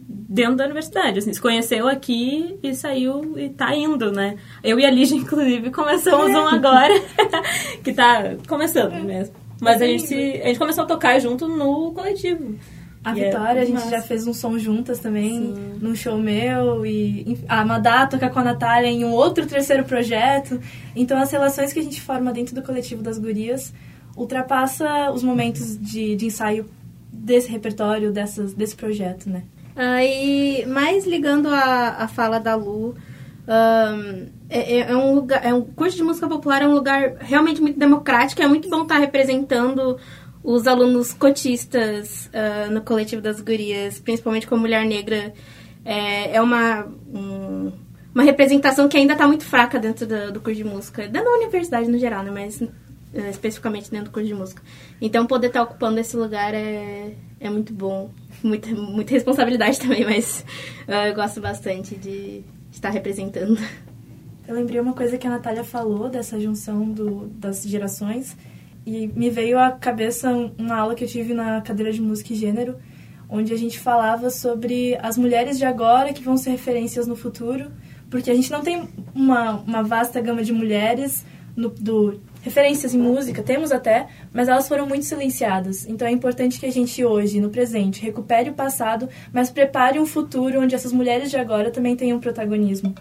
dentro 0.08 0.56
da 0.56 0.64
universidade. 0.64 1.18
Assim, 1.18 1.32
se 1.32 1.40
conheceu 1.40 1.86
aqui 1.86 2.58
e 2.62 2.74
saiu 2.74 3.38
e 3.38 3.50
tá 3.50 3.74
indo, 3.76 4.10
né? 4.10 4.36
Eu 4.62 4.80
e 4.80 4.84
a 4.86 4.90
Lígia, 4.90 5.16
inclusive, 5.20 5.70
começamos 5.70 6.30
um 6.30 6.48
agora, 6.48 6.94
que 7.84 7.92
tá 7.92 8.34
começando 8.48 8.94
mesmo. 9.04 9.34
Mas 9.60 9.80
a 9.80 9.86
gente, 9.86 10.06
se- 10.06 10.40
a 10.42 10.46
gente 10.48 10.58
começou 10.58 10.84
a 10.84 10.86
tocar 10.86 11.18
junto 11.20 11.46
no 11.46 11.92
coletivo. 11.92 12.56
A 13.04 13.14
E 13.14 13.20
é 13.20 13.24
Vitória, 13.26 13.60
a 13.62 13.64
gente 13.66 13.74
massa. 13.74 13.90
já 13.90 14.00
fez 14.00 14.26
um 14.26 14.32
som 14.32 14.58
juntas 14.58 14.98
também, 14.98 15.38
num 15.80 15.94
show 15.94 16.16
meu, 16.16 16.86
e 16.86 17.36
a 17.46 17.62
Madá 17.62 18.06
toca 18.06 18.30
com 18.30 18.38
a 18.38 18.44
Natália 18.44 18.88
em 18.88 19.04
um 19.04 19.12
outro 19.12 19.44
terceiro 19.46 19.84
projeto. 19.84 20.58
Então, 20.96 21.18
as 21.20 21.30
relações 21.30 21.70
que 21.72 21.78
a 21.78 21.82
gente 21.82 22.00
forma 22.00 22.32
dentro 22.32 22.54
do 22.54 22.62
coletivo 22.62 23.02
das 23.02 23.18
gurias 23.18 23.74
ultrapassa 24.16 25.10
os 25.12 25.22
momentos 25.22 25.78
de, 25.78 26.16
de 26.16 26.26
ensaio 26.26 26.66
desse 27.14 27.50
repertório, 27.50 28.12
dessas, 28.12 28.52
desse 28.54 28.74
projeto, 28.76 29.28
né? 29.28 29.44
Aí, 29.76 30.64
mais 30.66 31.06
ligando 31.06 31.48
a, 31.48 31.96
a 32.04 32.08
fala 32.08 32.38
da 32.38 32.54
Lu, 32.54 32.94
ahn, 33.46 34.26
é, 34.48 34.78
é- 34.78 34.90
é 34.92 34.96
um 34.96 35.14
lugar, 35.14 35.44
é 35.44 35.52
um 35.52 35.62
curso 35.62 35.96
de 35.96 36.02
música 36.02 36.28
popular 36.28 36.62
é 36.62 36.68
um 36.68 36.74
lugar 36.74 37.16
realmente 37.20 37.60
muito 37.60 37.78
democrático, 37.78 38.40
é 38.42 38.46
muito 38.46 38.68
bom 38.68 38.82
estar 38.82 38.98
representando 38.98 39.98
os 40.42 40.66
alunos 40.66 41.12
cotistas 41.12 42.28
ah, 42.32 42.68
no 42.70 42.82
coletivo 42.82 43.22
das 43.22 43.40
gurias, 43.40 43.98
principalmente 43.98 44.46
com 44.46 44.56
mulher 44.56 44.84
negra. 44.84 45.32
É, 45.84 46.36
é 46.36 46.40
uma, 46.42 46.86
um- 47.12 47.72
uma 48.14 48.22
representação 48.22 48.88
que 48.88 48.96
ainda 48.96 49.14
está 49.14 49.26
muito 49.26 49.44
fraca 49.44 49.78
dentro 49.78 50.06
do, 50.06 50.32
do 50.32 50.40
curso 50.40 50.56
de 50.56 50.64
música, 50.64 51.08
da 51.08 51.20
universidade 51.22 51.88
no 51.90 51.98
geral, 51.98 52.22
né? 52.22 52.30
Mas 52.30 52.62
eh, 53.12 53.28
especificamente 53.30 53.90
dentro 53.90 54.06
do 54.06 54.10
curso 54.12 54.28
de 54.28 54.34
música. 54.34 54.62
Então, 55.04 55.26
poder 55.26 55.48
estar 55.48 55.62
ocupando 55.62 56.00
esse 56.00 56.16
lugar 56.16 56.54
é, 56.54 57.12
é 57.38 57.50
muito 57.50 57.74
bom. 57.74 58.08
Muita, 58.42 58.70
muita 58.70 59.12
responsabilidade 59.12 59.78
também, 59.78 60.02
mas 60.02 60.44
ah, 60.88 61.08
eu 61.08 61.14
gosto 61.14 61.42
bastante 61.42 61.94
de 61.94 62.42
estar 62.72 62.88
representando. 62.88 63.58
Eu 64.48 64.54
lembrei 64.54 64.80
uma 64.80 64.94
coisa 64.94 65.18
que 65.18 65.26
a 65.26 65.30
Natália 65.30 65.62
falou 65.62 66.08
dessa 66.08 66.40
junção 66.40 66.90
do, 66.90 67.26
das 67.26 67.62
gerações 67.64 68.34
e 68.86 69.06
me 69.08 69.28
veio 69.28 69.58
à 69.58 69.70
cabeça 69.72 70.30
um- 70.30 70.52
uma 70.56 70.76
aula 70.76 70.94
que 70.94 71.04
eu 71.04 71.08
tive 71.08 71.34
na 71.34 71.60
cadeira 71.60 71.92
de 71.92 72.00
música 72.00 72.32
e 72.32 72.36
gênero, 72.36 72.76
onde 73.28 73.52
a 73.52 73.58
gente 73.58 73.78
falava 73.78 74.30
sobre 74.30 74.96
as 75.02 75.18
mulheres 75.18 75.58
de 75.58 75.66
agora 75.66 76.14
que 76.14 76.22
vão 76.22 76.38
ser 76.38 76.50
referências 76.50 77.06
no 77.06 77.14
futuro, 77.14 77.70
porque 78.10 78.30
a 78.30 78.34
gente 78.34 78.50
não 78.50 78.62
tem 78.62 78.88
uma, 79.14 79.52
uma 79.60 79.82
vasta 79.82 80.18
gama 80.18 80.42
de 80.42 80.52
mulheres 80.52 81.26
no, 81.54 81.68
do, 81.68 82.20
referências 82.44 82.94
em 82.94 82.98
música, 82.98 83.42
temos 83.42 83.72
até, 83.72 84.06
mas 84.32 84.48
elas 84.48 84.68
foram 84.68 84.86
muito 84.86 85.04
silenciadas. 85.04 85.84
Então 85.88 86.06
é 86.06 86.12
importante 86.12 86.60
que 86.60 86.66
a 86.66 86.70
gente 86.70 87.04
hoje, 87.04 87.40
no 87.40 87.50
presente, 87.50 88.02
recupere 88.02 88.50
o 88.50 88.52
passado, 88.52 89.08
mas 89.32 89.50
prepare 89.50 89.98
um 89.98 90.06
futuro 90.06 90.60
onde 90.60 90.76
essas 90.76 90.92
mulheres 90.92 91.30
de 91.30 91.36
agora 91.36 91.70
também 91.70 91.96
tenham 91.96 92.20
protagonismo 92.20 92.94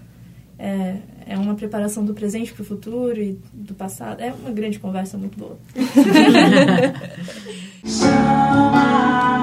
é, 0.63 0.95
é 1.27 1.37
uma 1.37 1.53
preparação 1.55 2.05
do 2.05 2.13
presente 2.13 2.53
para 2.53 2.61
o 2.61 2.65
futuro 2.65 3.21
e 3.21 3.37
do 3.51 3.73
passado. 3.73 4.21
É 4.21 4.31
uma 4.31 4.51
grande 4.51 4.79
conversa 4.79 5.17
muito 5.17 5.37
boa. 5.37 5.57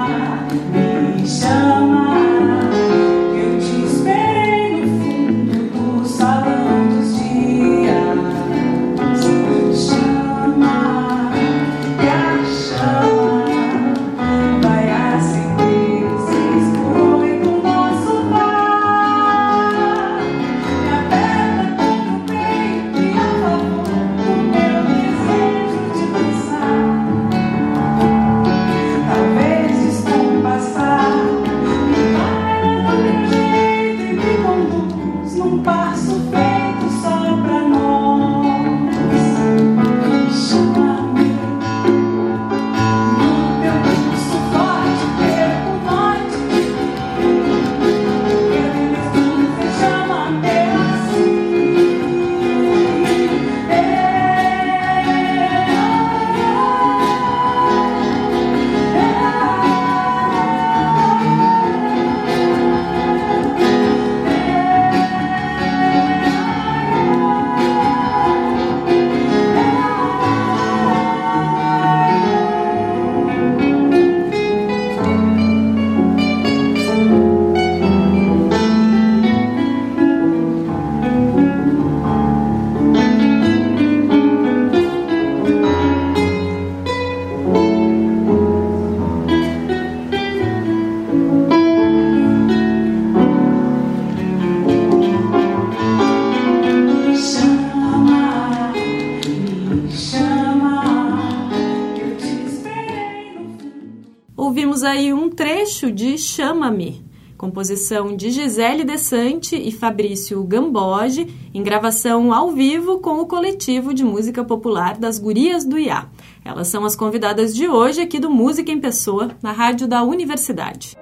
composição 107.41 108.15
de 108.15 108.29
Gisele 108.29 108.83
Desante 108.83 109.55
e 109.55 109.71
Fabrício 109.71 110.43
Gamboge, 110.43 111.27
em 111.51 111.63
gravação 111.63 112.31
ao 112.31 112.51
vivo 112.51 112.99
com 112.99 113.19
o 113.19 113.25
coletivo 113.25 113.95
de 113.95 114.03
música 114.03 114.43
popular 114.43 114.95
das 114.95 115.17
Gurias 115.17 115.65
do 115.65 115.79
Iá. 115.79 116.07
Elas 116.45 116.67
são 116.67 116.85
as 116.85 116.95
convidadas 116.95 117.55
de 117.55 117.67
hoje 117.67 117.99
aqui 117.99 118.19
do 118.19 118.29
Música 118.29 118.71
em 118.71 118.79
Pessoa, 118.79 119.31
na 119.41 119.51
rádio 119.51 119.87
da 119.87 120.03
Universidade. 120.03 120.95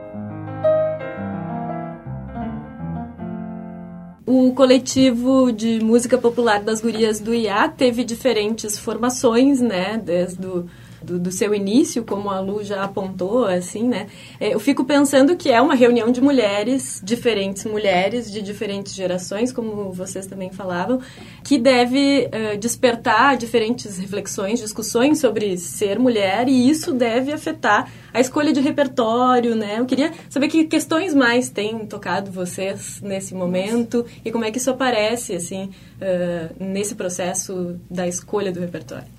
O 4.26 4.54
coletivo 4.54 5.52
de 5.52 5.84
música 5.84 6.18
popular 6.18 6.64
das 6.64 6.80
Gurias 6.80 7.20
do 7.20 7.34
Iá 7.34 7.68
teve 7.68 8.06
diferentes 8.06 8.80
formações, 8.80 9.60
né, 9.60 10.02
desde 10.02 10.48
o 10.48 10.68
do, 11.02 11.20
do, 11.20 11.32
seu 11.32 11.54
início, 11.54 12.04
como 12.04 12.30
a 12.30 12.40
Lu 12.40 12.64
já 12.64 12.84
apontou, 12.84 13.46
assim, 13.46 13.88
né? 13.88 14.08
É, 14.40 14.54
eu 14.54 14.60
fico 14.60 14.84
pensando 14.84 15.36
que 15.36 15.50
é 15.50 15.62
uma 15.62 15.76
reunião 15.76 16.12
de 16.12 16.22
mulheres, 16.22 17.02
diferentes 17.04 17.66
mulheres 17.66 18.32
de 18.32 18.42
diferentes 18.42 18.94
gerações, 18.94 19.52
como 19.52 19.92
vocês 19.92 20.26
também 20.26 20.52
falavam, 20.52 21.00
que 21.44 21.58
deve 21.58 22.28
uh, 22.28 22.58
despertar 22.58 23.38
diferentes 23.38 23.98
reflexões, 23.98 24.60
discussões 24.60 25.20
sobre 25.20 25.58
ser 25.58 26.00
mulher 26.00 26.48
e 26.48 26.70
isso 26.70 26.94
deve 26.94 27.32
afetar 27.32 27.92
a 28.14 28.20
escolha 28.20 28.52
de 28.52 28.60
repertório, 28.60 29.56
né? 29.56 29.80
Eu 29.80 29.86
queria 29.86 30.12
saber 30.30 30.48
que 30.48 30.66
questões 30.66 31.14
mais 31.14 31.50
têm 31.50 31.86
tocado 31.86 32.32
vocês 32.32 33.02
nesse 33.02 33.34
momento 33.34 34.06
e 34.24 34.32
como 34.32 34.46
é 34.46 34.52
que 34.52 34.58
isso 34.58 34.72
aparece, 34.72 35.36
assim, 35.36 35.66
uh, 36.02 36.64
nesse 36.64 36.96
processo 36.96 37.80
da 37.90 38.08
escolha 38.08 38.52
do 38.52 38.60
repertório. 38.60 39.19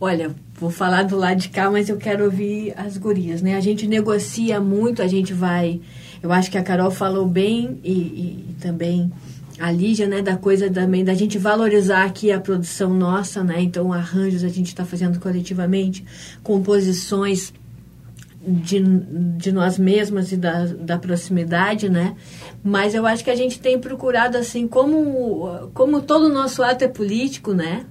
Olha, 0.00 0.34
vou 0.54 0.70
falar 0.70 1.04
do 1.04 1.16
lado 1.16 1.38
de 1.38 1.48
cá, 1.48 1.70
mas 1.70 1.88
eu 1.88 1.96
quero 1.96 2.24
ouvir 2.24 2.72
as 2.76 2.96
gurias, 2.96 3.42
né? 3.42 3.56
A 3.56 3.60
gente 3.60 3.86
negocia 3.86 4.60
muito, 4.60 5.02
a 5.02 5.06
gente 5.06 5.32
vai... 5.32 5.80
Eu 6.22 6.32
acho 6.32 6.50
que 6.50 6.58
a 6.58 6.62
Carol 6.62 6.90
falou 6.90 7.26
bem 7.26 7.78
e, 7.82 7.92
e, 7.92 8.46
e 8.50 8.56
também 8.60 9.10
a 9.58 9.70
Lígia, 9.70 10.06
né, 10.06 10.22
da 10.22 10.36
coisa 10.36 10.70
também 10.70 11.04
da 11.04 11.12
gente 11.12 11.36
valorizar 11.36 12.04
aqui 12.04 12.32
a 12.32 12.40
produção 12.40 12.94
nossa, 12.94 13.44
né? 13.44 13.60
Então, 13.60 13.92
arranjos 13.92 14.42
a 14.42 14.48
gente 14.48 14.68
está 14.68 14.86
fazendo 14.86 15.20
coletivamente, 15.20 16.02
composições 16.42 17.52
de, 18.42 18.80
de 19.36 19.52
nós 19.52 19.78
mesmas 19.78 20.32
e 20.32 20.36
da, 20.36 20.64
da 20.64 20.98
proximidade, 20.98 21.90
né? 21.90 22.16
Mas 22.64 22.94
eu 22.94 23.04
acho 23.06 23.22
que 23.22 23.30
a 23.30 23.36
gente 23.36 23.60
tem 23.60 23.78
procurado, 23.78 24.38
assim, 24.38 24.66
como, 24.66 25.70
como 25.74 26.00
todo 26.00 26.24
o 26.24 26.32
nosso 26.32 26.62
ato 26.62 26.82
é 26.82 26.88
político, 26.88 27.52
né? 27.52 27.84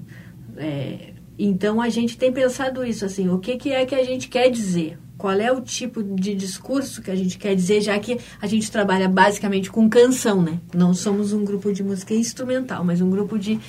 É, 0.58 1.14
então 1.40 1.82
a 1.82 1.88
gente 1.88 2.18
tem 2.18 2.34
pensado 2.34 2.86
isso, 2.86 3.06
assim, 3.06 3.30
o 3.30 3.40
que, 3.40 3.56
que 3.56 3.72
é 3.72 3.86
que 3.86 3.96
a 3.96 4.04
gente 4.04 4.28
quer 4.28 4.50
dizer? 4.50 5.00
Qual 5.18 5.34
é 5.34 5.52
o 5.52 5.62
tipo 5.62 6.04
de 6.04 6.36
discurso 6.36 7.02
que 7.02 7.10
a 7.10 7.16
gente 7.16 7.38
quer 7.38 7.56
dizer, 7.56 7.82
já 7.82 7.98
que 7.98 8.18
a 8.42 8.48
gente 8.48 8.70
trabalha 8.70 9.08
basicamente 9.08 9.70
com 9.70 9.90
canção, 9.90 10.42
né? 10.42 10.60
Não 10.74 10.94
somos 10.94 11.34
um 11.34 11.44
grupo 11.44 11.74
de 11.74 11.84
música 11.84 12.14
instrumental, 12.14 12.84
mas 12.84 13.02
um 13.02 13.10
grupo 13.10 13.38
de, 13.38 13.60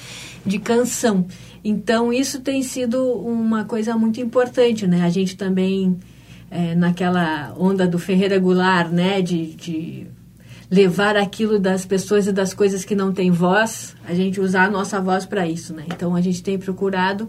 de 0.45 0.59
canção. 0.59 1.27
Então 1.65 2.13
isso 2.13 2.41
tem 2.41 2.63
sido 2.63 3.03
uma 3.15 3.65
coisa 3.65 3.97
muito 3.97 4.21
importante, 4.21 4.87
né? 4.87 5.03
A 5.03 5.09
gente 5.09 5.37
também, 5.37 5.97
é, 6.51 6.75
naquela 6.75 7.53
onda 7.57 7.87
do 7.87 7.99
Ferreira 7.99 8.39
Goulart, 8.39 8.91
né? 8.91 9.21
de, 9.21 9.55
de 9.55 10.07
levar 10.71 11.17
aquilo 11.17 11.59
das 11.59 11.85
pessoas 11.85 12.29
e 12.29 12.33
das 12.33 12.55
coisas 12.55 12.85
que 12.85 12.95
não 12.95 13.13
têm 13.13 13.33
voz, 13.33 13.97
a 14.05 14.15
gente 14.15 14.41
usar 14.41 14.67
a 14.67 14.71
nossa 14.71 15.01
voz 15.01 15.27
para 15.27 15.49
isso, 15.49 15.75
né? 15.75 15.85
Então 15.89 16.15
a 16.15 16.21
gente 16.21 16.43
tem 16.45 16.57
procurado 16.57 17.29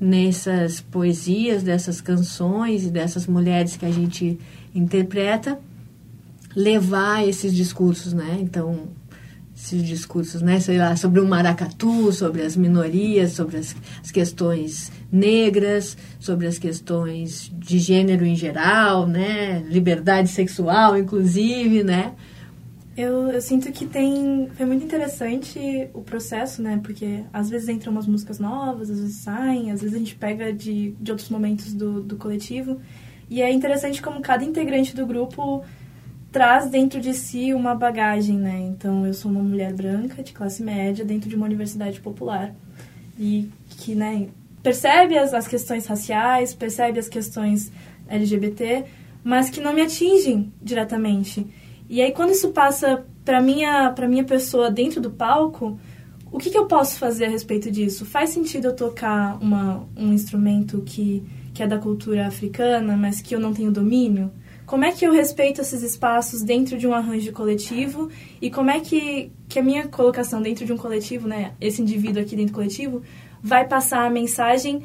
nessas 0.00 0.80
poesias, 0.80 1.62
dessas 1.62 2.00
canções 2.00 2.84
e 2.84 2.90
dessas 2.90 3.26
mulheres 3.26 3.76
que 3.76 3.84
a 3.84 3.90
gente 3.90 4.38
interpreta, 4.74 5.58
levar 6.54 7.26
esses 7.26 7.54
discursos, 7.54 8.12
né? 8.12 8.38
Então, 8.40 8.88
esses 9.56 9.82
discursos, 9.82 10.40
né? 10.40 10.60
Sei 10.60 10.78
lá, 10.78 10.94
sobre 10.94 11.20
o 11.20 11.26
maracatu, 11.26 12.12
sobre 12.12 12.42
as 12.42 12.56
minorias, 12.56 13.32
sobre 13.32 13.56
as, 13.56 13.74
as 14.02 14.10
questões 14.12 14.92
negras, 15.10 15.96
sobre 16.20 16.46
as 16.46 16.58
questões 16.58 17.50
de 17.54 17.78
gênero 17.78 18.24
em 18.24 18.36
geral, 18.36 19.06
né? 19.06 19.64
Liberdade 19.68 20.28
sexual, 20.28 20.96
inclusive, 20.96 21.82
né? 21.82 22.12
Eu, 22.98 23.28
eu 23.28 23.40
sinto 23.40 23.70
que 23.70 23.86
tem. 23.86 24.50
Foi 24.54 24.66
muito 24.66 24.84
interessante 24.84 25.88
o 25.94 26.02
processo, 26.02 26.60
né? 26.60 26.80
Porque 26.82 27.22
às 27.32 27.48
vezes 27.48 27.68
entram 27.68 27.92
umas 27.92 28.08
músicas 28.08 28.40
novas, 28.40 28.90
às 28.90 28.98
vezes 28.98 29.18
saem, 29.18 29.70
às 29.70 29.80
vezes 29.80 29.94
a 29.94 29.98
gente 30.00 30.16
pega 30.16 30.52
de, 30.52 30.96
de 30.98 31.12
outros 31.12 31.28
momentos 31.30 31.72
do, 31.72 32.02
do 32.02 32.16
coletivo. 32.16 32.80
E 33.30 33.40
é 33.40 33.52
interessante 33.52 34.02
como 34.02 34.20
cada 34.20 34.44
integrante 34.44 34.96
do 34.96 35.06
grupo 35.06 35.64
traz 36.32 36.68
dentro 36.68 37.00
de 37.00 37.14
si 37.14 37.54
uma 37.54 37.72
bagagem, 37.72 38.36
né? 38.36 38.58
Então, 38.62 39.06
eu 39.06 39.14
sou 39.14 39.30
uma 39.30 39.44
mulher 39.44 39.72
branca, 39.72 40.20
de 40.20 40.32
classe 40.32 40.60
média, 40.60 41.04
dentro 41.04 41.30
de 41.30 41.36
uma 41.36 41.46
universidade 41.46 42.00
popular. 42.00 42.52
E 43.16 43.48
que, 43.78 43.94
né, 43.94 44.26
percebe 44.60 45.16
as, 45.16 45.32
as 45.32 45.46
questões 45.46 45.86
raciais, 45.86 46.52
percebe 46.52 46.98
as 46.98 47.08
questões 47.08 47.70
LGBT, 48.08 48.86
mas 49.22 49.50
que 49.50 49.60
não 49.60 49.72
me 49.72 49.82
atingem 49.82 50.52
diretamente. 50.60 51.46
E 51.88 52.02
aí, 52.02 52.12
quando 52.12 52.30
isso 52.30 52.50
passa 52.50 53.04
para 53.24 53.40
minha, 53.40 53.90
pra 53.92 54.06
minha 54.06 54.24
pessoa 54.24 54.70
dentro 54.70 55.00
do 55.00 55.10
palco, 55.10 55.78
o 56.30 56.38
que, 56.38 56.50
que 56.50 56.58
eu 56.58 56.66
posso 56.66 56.98
fazer 56.98 57.24
a 57.24 57.28
respeito 57.30 57.70
disso? 57.70 58.04
Faz 58.04 58.30
sentido 58.30 58.68
eu 58.68 58.76
tocar 58.76 59.38
uma, 59.40 59.88
um 59.96 60.12
instrumento 60.12 60.82
que, 60.84 61.22
que 61.54 61.62
é 61.62 61.66
da 61.66 61.78
cultura 61.78 62.26
africana, 62.26 62.96
mas 62.96 63.22
que 63.22 63.34
eu 63.34 63.40
não 63.40 63.54
tenho 63.54 63.70
domínio? 63.70 64.30
Como 64.66 64.84
é 64.84 64.92
que 64.92 65.06
eu 65.06 65.12
respeito 65.12 65.62
esses 65.62 65.82
espaços 65.82 66.42
dentro 66.42 66.76
de 66.76 66.86
um 66.86 66.92
arranjo 66.92 67.32
coletivo? 67.32 68.10
E 68.40 68.50
como 68.50 68.70
é 68.70 68.80
que, 68.80 69.32
que 69.48 69.58
a 69.58 69.62
minha 69.62 69.88
colocação 69.88 70.42
dentro 70.42 70.66
de 70.66 70.72
um 70.74 70.76
coletivo, 70.76 71.26
né, 71.26 71.52
esse 71.58 71.80
indivíduo 71.80 72.20
aqui 72.20 72.36
dentro 72.36 72.52
do 72.52 72.56
coletivo, 72.56 73.00
vai 73.42 73.66
passar 73.66 74.04
a 74.04 74.10
mensagem 74.10 74.82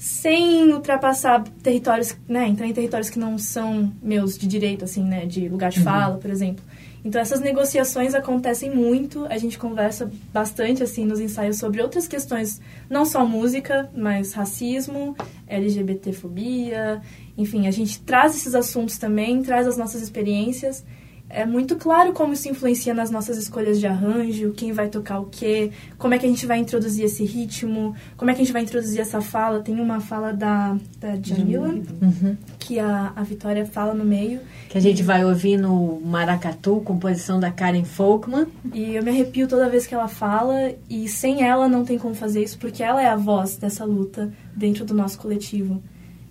sem 0.00 0.72
ultrapassar 0.72 1.44
territórios, 1.62 2.16
né, 2.26 2.48
entrar 2.48 2.66
em 2.66 2.72
territórios 2.72 3.10
que 3.10 3.18
não 3.18 3.36
são 3.36 3.92
meus 4.02 4.38
de 4.38 4.48
direito, 4.48 4.82
assim, 4.82 5.04
né, 5.04 5.26
de 5.26 5.46
lugar 5.46 5.70
de 5.70 5.80
uhum. 5.80 5.84
fala, 5.84 6.16
por 6.16 6.30
exemplo. 6.30 6.64
Então 7.04 7.20
essas 7.20 7.38
negociações 7.40 8.14
acontecem 8.14 8.74
muito, 8.74 9.26
a 9.26 9.36
gente 9.36 9.58
conversa 9.58 10.10
bastante 10.32 10.82
assim 10.82 11.04
nos 11.04 11.20
ensaios 11.20 11.58
sobre 11.58 11.82
outras 11.82 12.08
questões, 12.08 12.62
não 12.88 13.04
só 13.04 13.26
música, 13.26 13.90
mas 13.94 14.32
racismo, 14.32 15.14
LGBTfobia, 15.46 17.02
enfim, 17.36 17.66
a 17.66 17.70
gente 17.70 18.00
traz 18.00 18.34
esses 18.34 18.54
assuntos 18.54 18.96
também, 18.96 19.42
traz 19.42 19.66
as 19.66 19.76
nossas 19.76 20.00
experiências 20.00 20.82
é 21.30 21.46
muito 21.46 21.76
claro 21.76 22.12
como 22.12 22.32
isso 22.32 22.48
influencia 22.48 22.92
nas 22.92 23.10
nossas 23.10 23.38
escolhas 23.38 23.78
de 23.78 23.86
arranjo, 23.86 24.52
quem 24.52 24.72
vai 24.72 24.88
tocar 24.88 25.20
o 25.20 25.26
quê, 25.26 25.70
como 25.96 26.12
é 26.12 26.18
que 26.18 26.26
a 26.26 26.28
gente 26.28 26.44
vai 26.44 26.58
introduzir 26.58 27.04
esse 27.04 27.24
ritmo, 27.24 27.94
como 28.16 28.30
é 28.30 28.34
que 28.34 28.40
a 28.40 28.44
gente 28.44 28.52
vai 28.52 28.62
introduzir 28.62 29.00
essa 29.00 29.20
fala. 29.20 29.60
Tem 29.60 29.78
uma 29.80 30.00
fala 30.00 30.32
da, 30.32 30.76
da 30.98 31.16
Jamila, 31.22 31.68
uhum. 31.68 32.36
que 32.58 32.80
a, 32.80 33.12
a 33.14 33.22
Vitória 33.22 33.64
fala 33.64 33.94
no 33.94 34.04
meio. 34.04 34.40
Que 34.68 34.76
a 34.76 34.80
gente 34.80 35.02
vai 35.04 35.24
ouvir 35.24 35.56
no 35.56 36.00
Maracatu, 36.00 36.80
composição 36.80 37.38
da 37.38 37.50
Karen 37.50 37.84
Folkman. 37.84 38.46
E 38.74 38.96
eu 38.96 39.02
me 39.02 39.10
arrepio 39.10 39.46
toda 39.46 39.68
vez 39.68 39.86
que 39.86 39.94
ela 39.94 40.08
fala, 40.08 40.74
e 40.88 41.08
sem 41.08 41.44
ela 41.44 41.68
não 41.68 41.84
tem 41.84 41.96
como 41.96 42.14
fazer 42.14 42.42
isso, 42.42 42.58
porque 42.58 42.82
ela 42.82 43.00
é 43.00 43.06
a 43.06 43.16
voz 43.16 43.56
dessa 43.56 43.84
luta 43.84 44.32
dentro 44.54 44.84
do 44.84 44.94
nosso 44.94 45.18
coletivo. 45.18 45.80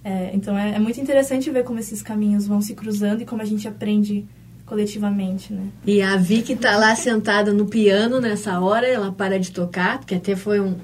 É, 0.04 0.32
então 0.34 0.58
é, 0.58 0.76
é 0.76 0.80
muito 0.80 1.00
interessante 1.00 1.50
ver 1.50 1.64
como 1.64 1.80
esses 1.80 2.02
caminhos 2.02 2.48
vão 2.48 2.62
se 2.62 2.74
cruzando 2.74 3.22
e 3.22 3.26
como 3.26 3.42
a 3.42 3.46
gente 3.46 3.68
aprende 3.68 4.26
coletivamente, 4.70 5.52
né? 5.52 5.64
E 5.86 6.00
a 6.00 6.16
Vicky 6.16 6.56
tá 6.56 6.78
lá 6.78 6.96
sentada 6.96 7.52
no 7.52 7.66
piano 7.66 8.22
nessa 8.22 8.60
hora, 8.60 8.88
ela 8.88 9.12
para 9.12 9.40
de 9.40 9.52
tocar, 9.52 9.98
porque 9.98 10.14
até 10.14 10.36
foi 10.36 10.60
um, 10.60 10.76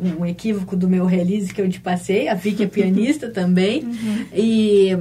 um, 0.00 0.20
um 0.20 0.26
equívoco 0.26 0.76
do 0.76 0.88
meu 0.88 1.04
release 1.04 1.52
que 1.52 1.60
eu 1.60 1.68
te 1.68 1.80
passei. 1.80 2.28
A 2.28 2.34
Vicky 2.34 2.62
é 2.62 2.66
pianista 2.66 3.28
também. 3.28 3.82
Uhum. 3.82 4.26
E, 4.32 4.96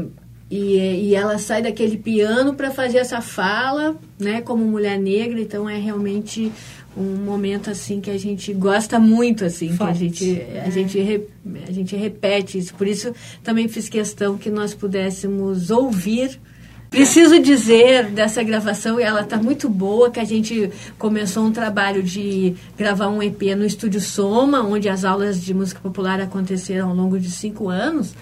e, 0.50 1.10
e 1.10 1.16
ela 1.16 1.38
sai 1.38 1.62
daquele 1.62 1.96
piano 1.96 2.56
para 2.56 2.72
fazer 2.72 2.98
essa 2.98 3.22
fala, 3.22 3.96
né, 4.20 4.42
como 4.42 4.66
mulher 4.66 4.98
negra, 4.98 5.40
então 5.40 5.70
é 5.70 5.78
realmente 5.78 6.52
um 6.98 7.24
momento 7.24 7.70
assim 7.70 8.02
que 8.02 8.10
a 8.10 8.18
gente 8.18 8.52
gosta 8.54 9.00
muito 9.00 9.46
assim 9.46 9.70
Forte. 9.70 10.00
que 10.00 10.06
a 10.06 10.10
gente 10.10 10.42
a 10.42 10.68
é. 10.68 10.72
gente 10.72 11.28
a 11.66 11.72
gente 11.72 11.96
repete 11.96 12.58
isso 12.58 12.74
por 12.76 12.86
isso 12.86 13.14
também 13.42 13.70
fiz 13.70 13.88
questão 13.88 14.38
que 14.38 14.50
nós 14.50 14.74
pudéssemos 14.74 15.72
ouvir 15.72 16.38
Preciso 16.92 17.40
dizer 17.40 18.12
dessa 18.12 18.44
gravação, 18.44 19.00
e 19.00 19.04
ela 19.04 19.22
está 19.22 19.38
muito 19.38 19.70
boa, 19.70 20.12
que 20.12 20.20
a 20.20 20.26
gente 20.26 20.70
começou 21.00 21.46
um 21.46 21.52
trabalho 21.54 22.04
de 22.04 22.54
gravar 22.78 23.08
um 23.08 23.24
EP 23.24 23.42
no 23.56 23.66
Estúdio 23.66 24.02
Soma, 24.02 24.62
onde 24.62 24.90
as 24.90 25.06
aulas 25.06 25.42
de 25.42 25.54
música 25.54 25.80
popular 25.80 26.20
aconteceram 26.20 26.90
ao 26.90 26.94
longo 26.94 27.18
de 27.18 27.32
cinco 27.32 27.70
anos. 27.70 28.14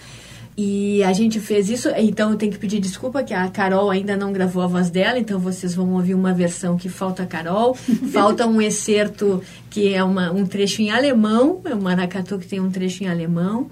E 0.55 1.01
a 1.01 1.11
gente 1.13 1.39
fez 1.39 1.67
isso, 1.67 1.89
então 1.97 2.29
eu 2.29 2.37
tenho 2.37 2.51
que 2.51 2.59
pedir 2.59 2.79
desculpa 2.79 3.23
que 3.23 3.33
a 3.33 3.47
Carol 3.47 3.89
ainda 3.89 4.15
não 4.15 4.31
gravou 4.31 4.61
a 4.61 4.67
voz 4.67 4.91
dela, 4.91 5.17
então 5.17 5.39
vocês 5.39 5.73
vão 5.73 5.93
ouvir 5.93 6.13
uma 6.13 6.31
versão 6.31 6.77
que 6.77 6.89
falta 6.89 7.23
a 7.23 7.25
Carol. 7.25 7.73
falta 8.13 8.45
um 8.45 8.61
excerto 8.61 9.41
que 9.71 9.91
é 9.95 10.03
uma, 10.03 10.31
um 10.31 10.45
trecho 10.45 10.83
em 10.83 10.91
alemão, 10.91 11.59
é 11.65 11.73
o 11.73 11.81
Maracatu 11.81 12.37
que 12.37 12.45
tem 12.45 12.59
um 12.59 12.69
trecho 12.69 13.03
em 13.03 13.07
alemão. 13.07 13.67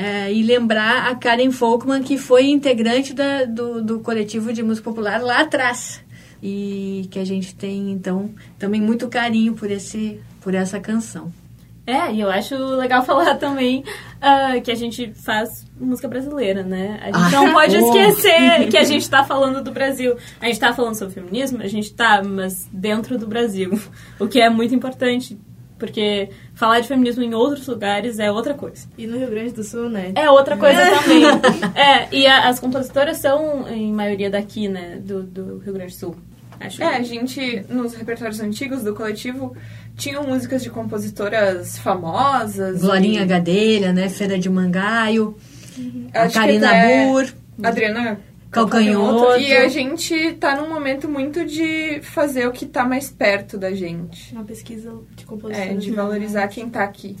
É, 0.00 0.32
e 0.32 0.44
lembrar 0.44 1.10
a 1.10 1.14
Karen 1.16 1.50
Folkman, 1.50 2.04
que 2.04 2.16
foi 2.16 2.46
integrante 2.46 3.12
da, 3.12 3.44
do, 3.44 3.82
do 3.82 3.98
coletivo 3.98 4.52
de 4.52 4.62
música 4.62 4.88
popular 4.88 5.20
lá 5.20 5.40
atrás. 5.40 6.00
E 6.40 7.08
que 7.10 7.18
a 7.18 7.24
gente 7.24 7.52
tem, 7.52 7.90
então, 7.90 8.30
também 8.60 8.80
muito 8.80 9.08
carinho 9.08 9.54
por, 9.54 9.68
esse, 9.68 10.20
por 10.40 10.54
essa 10.54 10.78
canção. 10.78 11.32
É, 11.84 12.12
e 12.12 12.20
eu 12.20 12.30
acho 12.30 12.54
legal 12.76 13.02
falar 13.04 13.34
também 13.38 13.82
ah, 14.20 14.60
que 14.62 14.70
a 14.70 14.74
gente 14.76 15.12
faz 15.14 15.66
música 15.80 16.06
brasileira, 16.06 16.62
né? 16.62 17.00
A 17.02 17.06
gente 17.06 17.16
Ah, 17.16 17.30
não 17.30 17.52
pode 17.52 17.74
oh. 17.78 17.80
esquecer 17.80 18.68
que 18.70 18.76
a 18.76 18.84
gente 18.84 19.10
tá 19.10 19.24
falando 19.24 19.64
do 19.64 19.72
Brasil. 19.72 20.16
A 20.40 20.46
gente 20.46 20.60
tá 20.60 20.72
falando 20.72 20.94
sobre 20.94 21.14
feminismo, 21.14 21.60
a 21.60 21.66
gente 21.66 21.92
tá, 21.92 22.22
mas 22.22 22.68
dentro 22.72 23.18
do 23.18 23.26
Brasil. 23.26 23.80
O 24.16 24.28
que 24.28 24.40
é 24.40 24.48
muito 24.48 24.72
importante, 24.74 25.36
porque 25.78 26.28
falar 26.54 26.80
de 26.80 26.88
feminismo 26.88 27.22
em 27.22 27.32
outros 27.34 27.66
lugares 27.66 28.18
é 28.18 28.30
outra 28.30 28.54
coisa. 28.54 28.86
E 28.98 29.06
no 29.06 29.16
Rio 29.18 29.30
Grande 29.30 29.52
do 29.52 29.62
Sul, 29.62 29.88
né? 29.88 30.12
É 30.14 30.28
outra 30.30 30.56
coisa 30.56 30.78
também. 31.00 31.24
É, 31.74 32.08
e 32.14 32.26
a- 32.26 32.48
as 32.48 32.58
compositoras 32.60 33.18
são, 33.18 33.66
em 33.68 33.92
maioria, 33.92 34.28
daqui, 34.30 34.68
né? 34.68 34.98
Do, 35.00 35.22
do 35.22 35.58
Rio 35.58 35.72
Grande 35.72 35.92
do 35.94 35.98
Sul. 35.98 36.16
Acho. 36.60 36.82
É, 36.82 36.96
a 36.96 37.02
gente, 37.02 37.64
nos 37.68 37.94
repertórios 37.94 38.40
antigos 38.40 38.82
do 38.82 38.92
coletivo, 38.94 39.56
tinham 39.96 40.24
músicas 40.24 40.62
de 40.62 40.70
compositoras 40.70 41.78
famosas. 41.78 42.80
Glorinha 42.80 43.22
e- 43.22 43.26
Gadelha, 43.26 43.92
né? 43.92 44.08
Feira 44.08 44.38
de 44.38 44.48
Mangaio, 44.50 45.36
a 46.12 46.22
Acho 46.22 46.32
que 46.32 46.38
Karina 46.40 46.68
até 46.68 47.06
Burr. 47.06 47.26
Adriana 47.62 48.20
Calcanhoto. 48.50 49.38
E 49.40 49.56
a 49.56 49.68
gente 49.68 50.34
tá 50.34 50.56
num 50.56 50.68
momento 50.68 51.08
muito 51.08 51.44
de 51.44 52.00
fazer 52.02 52.46
o 52.46 52.52
que 52.52 52.66
tá 52.66 52.84
mais 52.84 53.10
perto 53.10 53.58
da 53.58 53.72
gente. 53.72 54.32
Uma 54.32 54.44
pesquisa 54.44 54.98
de 55.14 55.24
composição. 55.24 55.62
É, 55.62 55.74
de 55.74 55.90
valorizar 55.90 56.48
quem 56.48 56.68
tá 56.68 56.82
aqui. 56.82 57.16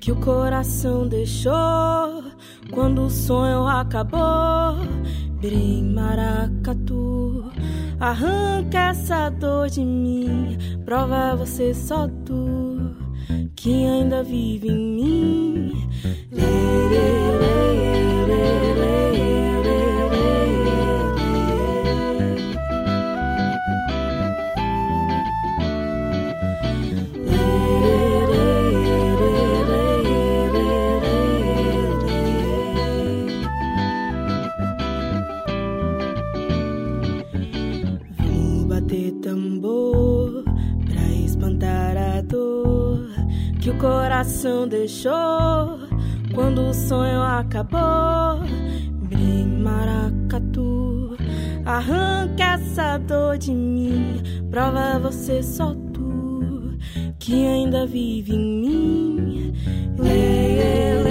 Que 0.00 0.12
o 0.12 0.16
coração 0.16 1.06
deixou 1.06 2.24
quando 2.72 3.02
o 3.02 3.10
sonho 3.10 3.66
acabou. 3.66 4.76
Brim 5.40 5.92
maracatu, 5.92 7.50
arranca 8.00 8.90
essa 8.90 9.30
dor 9.30 9.68
de 9.68 9.84
mim. 9.84 10.58
Prova 10.84 11.36
você 11.36 11.72
só 11.72 12.08
tu 12.24 12.96
que 13.54 13.84
ainda 13.84 14.22
vive 14.22 14.68
em 14.68 14.94
mim. 14.96 15.88
Lê, 16.32 16.42
lê, 16.90 17.38
lê, 17.38 17.97
coração 44.38 44.68
deixou 44.68 45.80
quando 46.32 46.68
o 46.68 46.74
sonho 46.74 47.20
acabou. 47.20 48.38
Brim 49.08 49.62
maracatu, 49.62 51.16
arranca 51.64 52.54
essa 52.54 52.98
dor 52.98 53.36
de 53.36 53.52
mim. 53.52 54.22
Prova 54.48 54.98
você 55.00 55.42
só 55.42 55.74
tu 55.92 56.78
que 57.18 57.46
ainda 57.46 57.84
vive 57.84 58.32
em 58.32 58.60
mim. 58.60 59.54
Lê, 59.98 60.12
lê, 60.56 61.02
lê, 61.02 61.07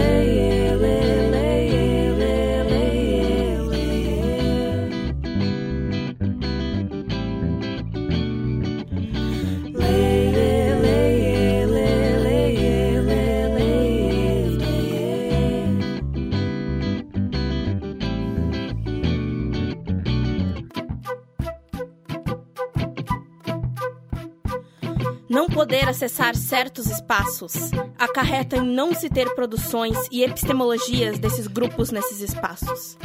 poder 25.68 25.90
acessar 25.90 26.34
certos 26.34 26.86
espaços 26.86 27.54
acarreta 28.00 28.56
em 28.56 28.66
não 28.66 28.96
se 28.96 29.10
ter 29.10 29.36
produções 29.36 29.98
e 30.10 30.24
epistemologias 30.24 31.20
desses 31.20 31.46
grupos 31.46 31.92
nesses 31.92 32.22
espaços. 32.22 32.98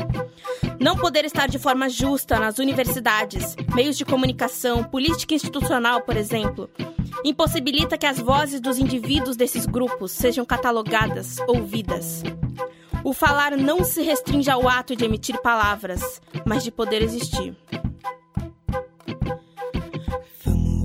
Não 0.78 0.96
poder 0.96 1.24
estar 1.24 1.48
de 1.48 1.58
forma 1.58 1.88
justa 1.88 2.38
nas 2.38 2.60
universidades, 2.60 3.56
meios 3.74 3.98
de 3.98 4.04
comunicação, 4.04 4.84
política 4.84 5.34
institucional, 5.34 6.02
por 6.02 6.16
exemplo, 6.16 6.70
impossibilita 7.24 7.98
que 7.98 8.06
as 8.06 8.20
vozes 8.20 8.60
dos 8.60 8.78
indivíduos 8.78 9.36
desses 9.36 9.66
grupos 9.66 10.12
sejam 10.12 10.44
catalogadas, 10.44 11.38
ouvidas. 11.48 12.22
O 13.02 13.12
falar 13.12 13.56
não 13.56 13.82
se 13.82 14.02
restringe 14.02 14.48
ao 14.48 14.68
ato 14.68 14.94
de 14.94 15.04
emitir 15.04 15.36
palavras, 15.42 16.22
mas 16.46 16.62
de 16.62 16.70
poder 16.70 17.02
existir. 17.02 17.56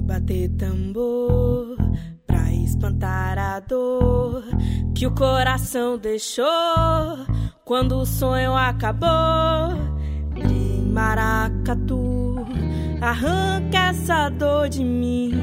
Bater 0.08 0.50
tambor 0.58 1.76
pra 2.26 2.50
espantar 2.54 3.38
a 3.38 3.60
dor 3.60 4.42
que 4.96 5.06
o 5.06 5.14
coração 5.14 5.98
deixou 5.98 6.46
quando 7.66 7.98
o 7.98 8.06
sonho 8.06 8.56
acabou. 8.56 9.76
Brim 10.34 10.90
maracatu, 10.94 12.38
arranca 13.02 13.90
essa 13.90 14.30
dor 14.30 14.70
de 14.70 14.82
mim. 14.82 15.34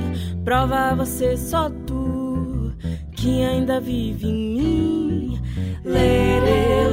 Prova 0.43 0.95
você 0.95 1.37
só 1.37 1.69
tu 1.87 2.73
que 3.13 3.43
ainda 3.43 3.79
vive 3.81 4.27
em 4.27 4.55
mim. 4.55 5.41
Lê, 5.85 6.41
lê, 6.41 6.89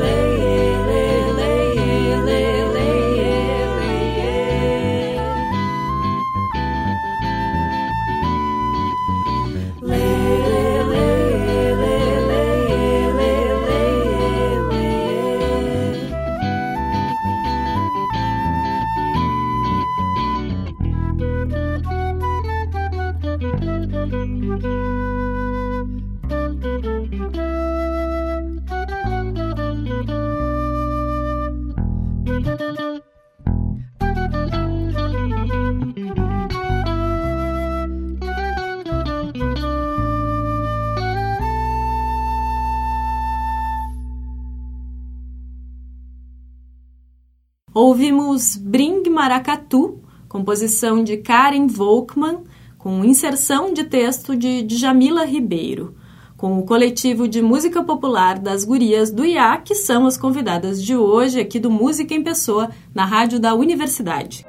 composição 50.52 51.02
de 51.02 51.16
Karen 51.16 51.66
Volkmann, 51.66 52.44
com 52.78 53.06
inserção 53.06 53.74
de 53.74 53.86
texto 53.86 54.36
de 54.36 54.62
Djamila 54.64 55.24
Ribeiro, 55.24 55.96
com 56.36 56.60
o 56.60 56.66
coletivo 56.66 57.26
de 57.26 57.42
música 57.42 57.82
popular 57.82 58.38
das 58.38 58.66
gurias 58.66 59.10
do 59.10 59.24
IA, 59.24 59.56
que 59.60 59.74
são 59.74 60.06
as 60.06 60.18
convidadas 60.18 60.84
de 60.84 60.94
hoje 60.94 61.40
aqui 61.40 61.58
do 61.58 61.72
Música 61.72 62.14
em 62.14 62.22
Pessoa, 62.22 62.70
na 62.94 63.06
rádio 63.06 63.40
da 63.40 63.56
Universidade. 63.56 64.46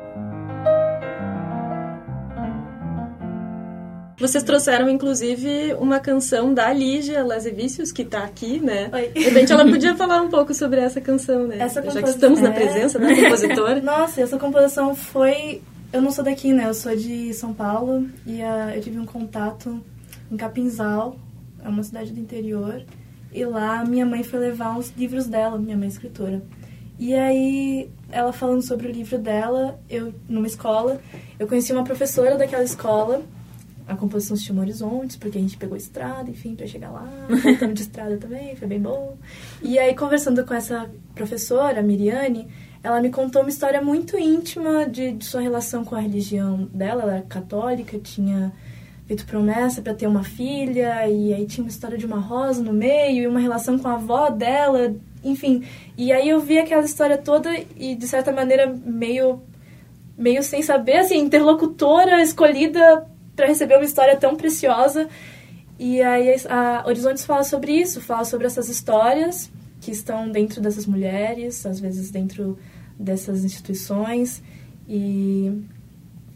Vocês 4.22 4.44
trouxeram, 4.44 4.88
inclusive, 4.88 5.74
uma 5.80 5.98
canção 5.98 6.54
da 6.54 6.72
Lígia 6.72 7.24
Lazevicius, 7.24 7.90
que 7.90 8.04
tá 8.04 8.22
aqui, 8.22 8.60
né? 8.60 8.88
Oi. 8.92 9.08
De 9.08 9.20
repente 9.20 9.52
ela 9.52 9.64
podia 9.64 9.96
falar 9.96 10.22
um 10.22 10.28
pouco 10.28 10.54
sobre 10.54 10.78
essa 10.78 11.00
canção, 11.00 11.48
né? 11.48 11.56
Essa 11.58 11.82
Já 11.90 12.00
que 12.00 12.10
estamos 12.10 12.40
na 12.40 12.50
é. 12.50 12.52
presença 12.52 13.00
da 13.00 13.08
compositora. 13.12 13.80
Nossa, 13.82 14.20
essa 14.20 14.38
composição 14.38 14.94
foi. 14.94 15.60
Eu 15.92 16.00
não 16.00 16.10
sou 16.10 16.24
daqui, 16.24 16.54
né? 16.54 16.66
Eu 16.66 16.72
sou 16.72 16.96
de 16.96 17.34
São 17.34 17.52
Paulo 17.52 18.08
e 18.26 18.40
ah, 18.40 18.74
eu 18.74 18.80
tive 18.80 18.98
um 18.98 19.04
contato 19.04 19.84
em 20.30 20.36
Capinzal, 20.38 21.18
é 21.62 21.68
uma 21.68 21.82
cidade 21.82 22.12
do 22.12 22.18
interior, 22.18 22.82
e 23.30 23.44
lá 23.44 23.84
minha 23.84 24.06
mãe 24.06 24.22
foi 24.22 24.38
levar 24.38 24.74
uns 24.74 24.90
livros 24.96 25.26
dela, 25.26 25.58
minha 25.58 25.76
mãe 25.76 25.84
é 25.84 25.90
escritora. 25.90 26.42
E 26.98 27.14
aí, 27.14 27.90
ela 28.10 28.32
falando 28.32 28.62
sobre 28.62 28.88
o 28.88 28.90
livro 28.90 29.18
dela, 29.18 29.78
eu 29.90 30.14
numa 30.26 30.46
escola, 30.46 30.98
eu 31.38 31.46
conheci 31.46 31.72
uma 31.72 31.84
professora 31.84 32.38
daquela 32.38 32.64
escola. 32.64 33.22
A 33.86 33.94
composição 33.94 34.34
se 34.34 34.44
chama 34.44 34.62
Horizontes, 34.62 35.16
porque 35.16 35.36
a 35.36 35.40
gente 35.40 35.58
pegou 35.58 35.76
estrada, 35.76 36.30
enfim, 36.30 36.54
pra 36.54 36.66
chegar 36.66 36.90
lá. 36.90 37.06
Voltamos 37.28 37.74
de 37.74 37.82
estrada 37.82 38.16
também, 38.16 38.56
foi 38.56 38.66
bem 38.66 38.80
bom. 38.80 39.18
E 39.60 39.78
aí, 39.78 39.94
conversando 39.94 40.42
com 40.46 40.54
essa 40.54 40.90
professora, 41.14 41.80
a 41.80 41.82
Miriane, 41.82 42.48
ela 42.82 43.00
me 43.00 43.10
contou 43.10 43.42
uma 43.42 43.48
história 43.48 43.80
muito 43.80 44.18
íntima 44.18 44.86
de, 44.86 45.12
de 45.12 45.24
sua 45.24 45.40
relação 45.40 45.84
com 45.84 45.94
a 45.94 46.00
religião 46.00 46.68
dela. 46.72 47.02
Ela 47.02 47.12
era 47.14 47.22
católica, 47.22 47.98
tinha 47.98 48.52
feito 49.06 49.24
promessa 49.24 49.80
para 49.80 49.94
ter 49.94 50.06
uma 50.06 50.24
filha, 50.24 51.06
e 51.06 51.32
aí 51.32 51.46
tinha 51.46 51.64
uma 51.64 51.70
história 51.70 51.96
de 51.96 52.06
uma 52.06 52.18
rosa 52.18 52.62
no 52.62 52.72
meio, 52.72 53.22
e 53.22 53.26
uma 53.26 53.38
relação 53.38 53.78
com 53.78 53.86
a 53.86 53.94
avó 53.94 54.30
dela, 54.30 54.94
enfim. 55.22 55.64
E 55.96 56.12
aí 56.12 56.28
eu 56.28 56.40
vi 56.40 56.58
aquela 56.58 56.82
história 56.82 57.16
toda 57.16 57.50
e, 57.76 57.94
de 57.94 58.08
certa 58.08 58.32
maneira, 58.32 58.74
meio, 58.84 59.40
meio 60.18 60.42
sem 60.42 60.60
saber, 60.62 60.98
assim, 60.98 61.18
interlocutora 61.18 62.20
escolhida 62.20 63.06
para 63.36 63.46
receber 63.46 63.76
uma 63.76 63.84
história 63.84 64.16
tão 64.16 64.34
preciosa. 64.34 65.08
E 65.78 66.02
aí 66.02 66.34
a 66.48 66.84
Horizontes 66.86 67.24
fala 67.24 67.44
sobre 67.44 67.72
isso, 67.72 68.00
fala 68.00 68.24
sobre 68.24 68.46
essas 68.46 68.68
histórias 68.68 69.50
que 69.82 69.90
estão 69.90 70.30
dentro 70.30 70.60
dessas 70.62 70.86
mulheres, 70.86 71.66
às 71.66 71.80
vezes 71.80 72.10
dentro 72.10 72.56
dessas 72.98 73.44
instituições, 73.44 74.40
e, 74.88 75.52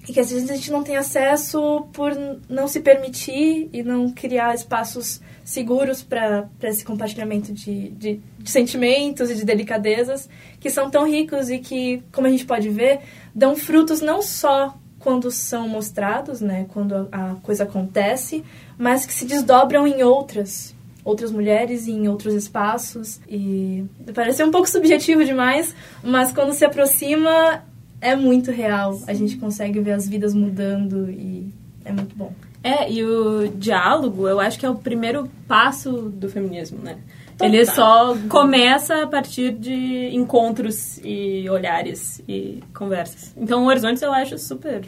e 0.06 0.12
que 0.12 0.18
às 0.18 0.30
vezes 0.30 0.50
a 0.50 0.56
gente 0.56 0.72
não 0.72 0.82
tem 0.82 0.96
acesso 0.96 1.86
por 1.92 2.10
não 2.48 2.66
se 2.66 2.80
permitir 2.80 3.70
e 3.72 3.84
não 3.84 4.10
criar 4.10 4.52
espaços 4.52 5.20
seguros 5.44 6.02
para 6.02 6.48
esse 6.64 6.84
compartilhamento 6.84 7.52
de, 7.52 7.90
de, 7.90 8.20
de 8.36 8.50
sentimentos 8.50 9.30
e 9.30 9.36
de 9.36 9.44
delicadezas 9.44 10.28
que 10.58 10.68
são 10.68 10.90
tão 10.90 11.08
ricos 11.08 11.48
e 11.48 11.58
que, 11.58 12.02
como 12.10 12.26
a 12.26 12.30
gente 12.30 12.44
pode 12.44 12.68
ver, 12.68 13.00
dão 13.32 13.54
frutos 13.54 14.00
não 14.00 14.22
só 14.22 14.76
quando 14.98 15.30
são 15.30 15.68
mostrados, 15.68 16.40
né, 16.40 16.66
quando 16.70 17.08
a, 17.12 17.30
a 17.30 17.34
coisa 17.36 17.62
acontece, 17.62 18.42
mas 18.76 19.06
que 19.06 19.12
se 19.12 19.24
desdobram 19.24 19.86
em 19.86 20.02
outras, 20.02 20.74
outras 21.06 21.30
mulheres 21.30 21.86
e 21.86 21.92
em 21.92 22.08
outros 22.08 22.34
espaços. 22.34 23.20
E 23.28 23.84
parece 24.12 24.42
um 24.42 24.50
pouco 24.50 24.68
subjetivo 24.68 25.24
demais, 25.24 25.72
mas 26.02 26.32
quando 26.32 26.52
se 26.52 26.64
aproxima 26.64 27.62
é 28.00 28.16
muito 28.16 28.50
real. 28.50 29.00
A 29.06 29.14
gente 29.14 29.36
consegue 29.36 29.80
ver 29.80 29.92
as 29.92 30.08
vidas 30.08 30.34
mudando 30.34 31.08
e 31.08 31.48
é 31.84 31.92
muito 31.92 32.14
bom. 32.16 32.32
É, 32.62 32.90
e 32.90 33.04
o 33.04 33.46
diálogo, 33.46 34.26
eu 34.26 34.40
acho 34.40 34.58
que 34.58 34.66
é 34.66 34.68
o 34.70 34.74
primeiro 34.74 35.30
passo 35.46 35.92
do 35.92 36.28
feminismo, 36.28 36.80
né? 36.82 36.98
Ele 37.40 37.64
só 37.66 38.16
começa 38.28 39.02
a 39.02 39.06
partir 39.06 39.52
de 39.52 40.08
encontros 40.12 40.98
e 41.04 41.48
olhares 41.48 42.20
e 42.26 42.64
conversas. 42.74 43.32
Então, 43.36 43.62
o 43.62 43.66
Horizontes 43.66 44.02
eu 44.02 44.12
acho 44.12 44.38
super. 44.38 44.82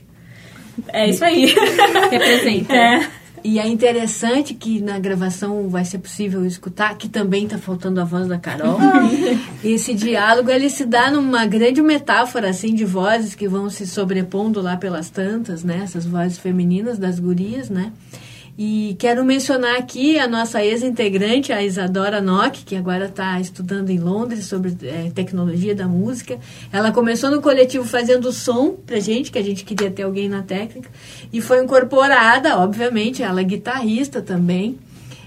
É 0.89 1.09
isso 1.09 1.25
aí. 1.25 1.55
Representa. 2.11 2.75
É. 2.75 3.18
E 3.45 3.59
é 3.59 3.67
interessante 3.67 4.55
que 4.55 4.81
na 4.81 4.99
gravação 4.99 5.69
vai 5.69 5.85
ser 5.85 5.99
possível 5.99 6.45
escutar, 6.45 6.97
que 6.97 7.09
também 7.09 7.45
está 7.45 7.59
faltando 7.59 8.01
a 8.01 8.05
voz 8.05 8.27
da 8.27 8.39
Carol. 8.39 8.79
Esse 9.63 9.95
diálogo 9.95 10.51
ele 10.51 10.71
se 10.71 10.85
dá 10.85 11.11
numa 11.11 11.47
grande 11.47 11.83
metáfora 11.83 12.51
assim 12.51 12.75
de 12.75 12.85
vozes 12.85 13.35
que 13.35 13.49
vão 13.49 13.71
se 13.71 13.87
sobrepondo 13.87 14.61
lá 14.61 14.77
pelas 14.77 15.11
tantas, 15.11 15.65
né? 15.65 15.81
Essas 15.85 16.07
vozes 16.07 16.39
femininas 16.39 16.99
das 16.99 17.19
gurias, 17.19 17.69
né? 17.69 17.93
E 18.61 18.97
quero 18.99 19.25
mencionar 19.25 19.77
aqui 19.77 20.19
a 20.19 20.27
nossa 20.27 20.65
ex-integrante, 20.65 21.53
a 21.53 21.63
Isadora 21.63 22.21
Nock, 22.21 22.65
que 22.65 22.75
agora 22.75 23.05
está 23.05 23.41
estudando 23.41 23.91
em 23.91 24.01
Londres 24.01 24.47
sobre 24.47 24.77
eh, 24.83 25.13
tecnologia 25.15 25.77
da 25.77 25.87
música. 25.87 26.41
Ela 26.73 26.91
começou 26.91 27.31
no 27.31 27.41
coletivo 27.41 27.85
fazendo 27.85 28.33
som 28.33 28.73
pra 28.73 28.99
gente, 28.99 29.31
que 29.31 29.39
a 29.39 29.45
gente 29.45 29.65
queria 29.65 29.93
ter 29.93 30.03
alguém 30.03 30.29
na 30.29 30.43
técnica, 30.43 30.91
e 31.33 31.41
foi 31.41 31.63
incorporada, 31.63 32.59
obviamente, 32.59 33.23
ela 33.23 33.41
é 33.41 33.45
guitarrista 33.45 34.21
também. 34.21 34.77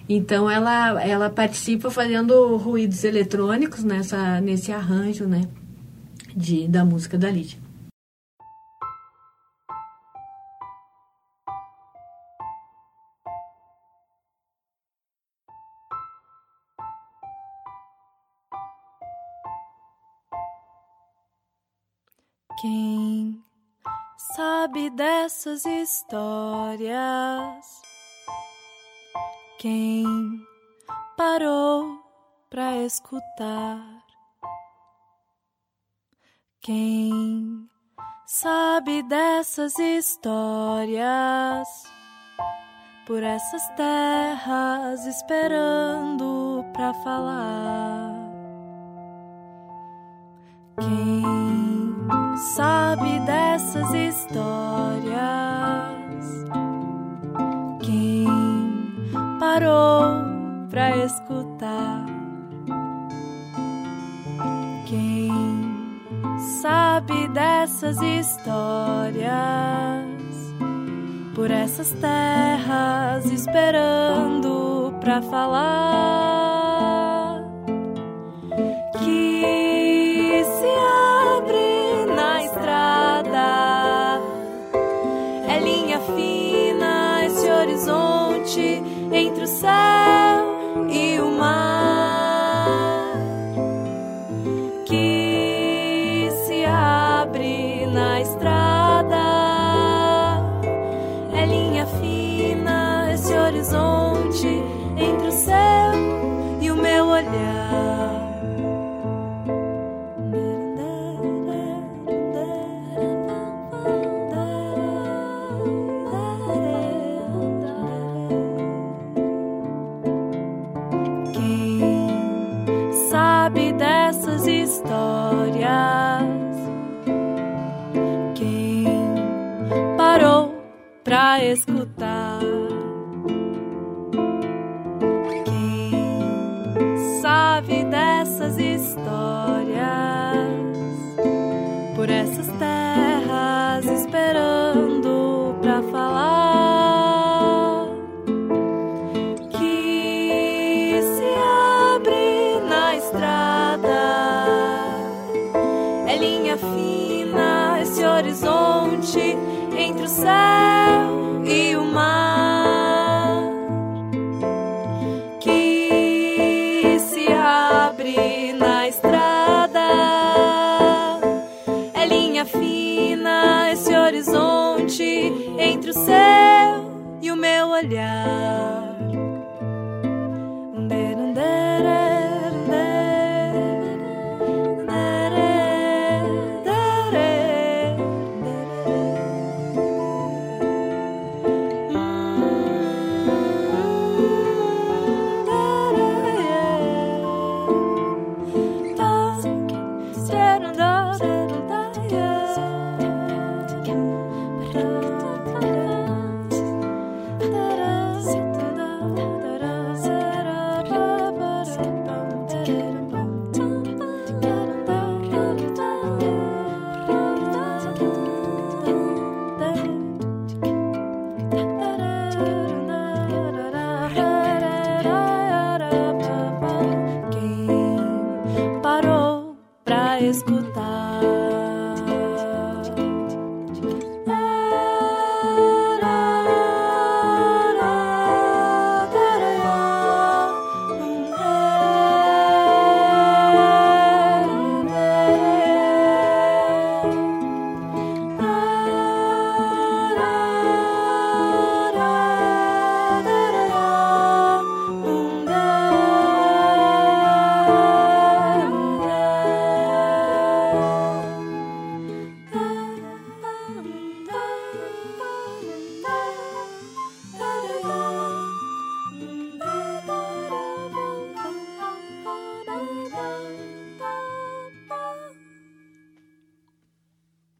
Então 0.10 0.52
ela, 0.52 1.02
ela 1.02 1.30
participa 1.30 1.89
fazendo 1.89 2.58
ruídos 2.58 3.06
eletrônicos 3.06 3.82
nessa, 3.82 4.41
nesse 4.41 4.74
arranjo 4.74 5.24
né, 5.24 5.44
de, 6.36 6.67
da 6.67 6.84
música 6.84 7.17
da 7.17 7.32
Lídia. 7.32 7.58
Quem 22.62 23.43
sabe 24.35 24.91
dessas 24.91 25.65
histórias? 25.65 26.91
Quem 29.57 30.05
parou 31.17 31.97
pra 32.51 32.77
escutar? 32.83 33.81
Quem 36.62 37.67
sabe 38.27 39.01
dessas 39.01 39.79
histórias? 39.79 41.67
Por 43.07 43.23
essas 43.23 43.67
terras 43.69 45.03
esperando 45.07 46.63
pra 46.73 46.93
falar. 46.93 48.12
Quem 50.79 51.40
sabe 52.42 53.19
dessas 53.19 53.94
histórias? 53.94 55.12
Quem 57.81 58.27
parou 59.39 60.04
pra 60.69 60.98
escutar? 60.98 62.06
Quem 64.87 65.31
sabe 66.62 67.27
dessas 67.29 68.02
histórias? 68.02 69.31
Por 71.35 71.52
essas 71.52 71.92
terras 71.92 73.25
esperando 73.25 74.94
pra 75.00 75.21
falar 75.21 75.81
que 79.00 79.71
horizonte 88.52 88.83
entre 89.13 89.43
o 89.43 89.47
céu 89.47 90.21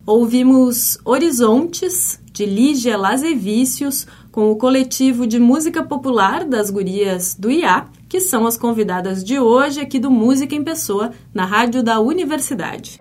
Ouvimos 0.06 0.98
Horizontes, 1.06 2.20
de 2.34 2.44
Lígia 2.44 2.98
Lazevicius, 2.98 4.08
com 4.32 4.50
o 4.50 4.56
coletivo 4.56 5.28
de 5.28 5.38
música 5.38 5.84
popular 5.84 6.44
das 6.44 6.72
gurias 6.72 7.36
do 7.36 7.52
IA, 7.52 7.86
que 8.10 8.20
são 8.20 8.48
as 8.48 8.58
convidadas 8.58 9.24
de 9.24 9.40
hoje 9.40 9.80
aqui 9.80 10.00
do 10.00 10.10
Música 10.10 10.56
em 10.56 10.64
Pessoa, 10.64 11.12
na 11.32 11.46
rádio 11.46 11.84
da 11.84 12.00
Universidade. 12.00 13.00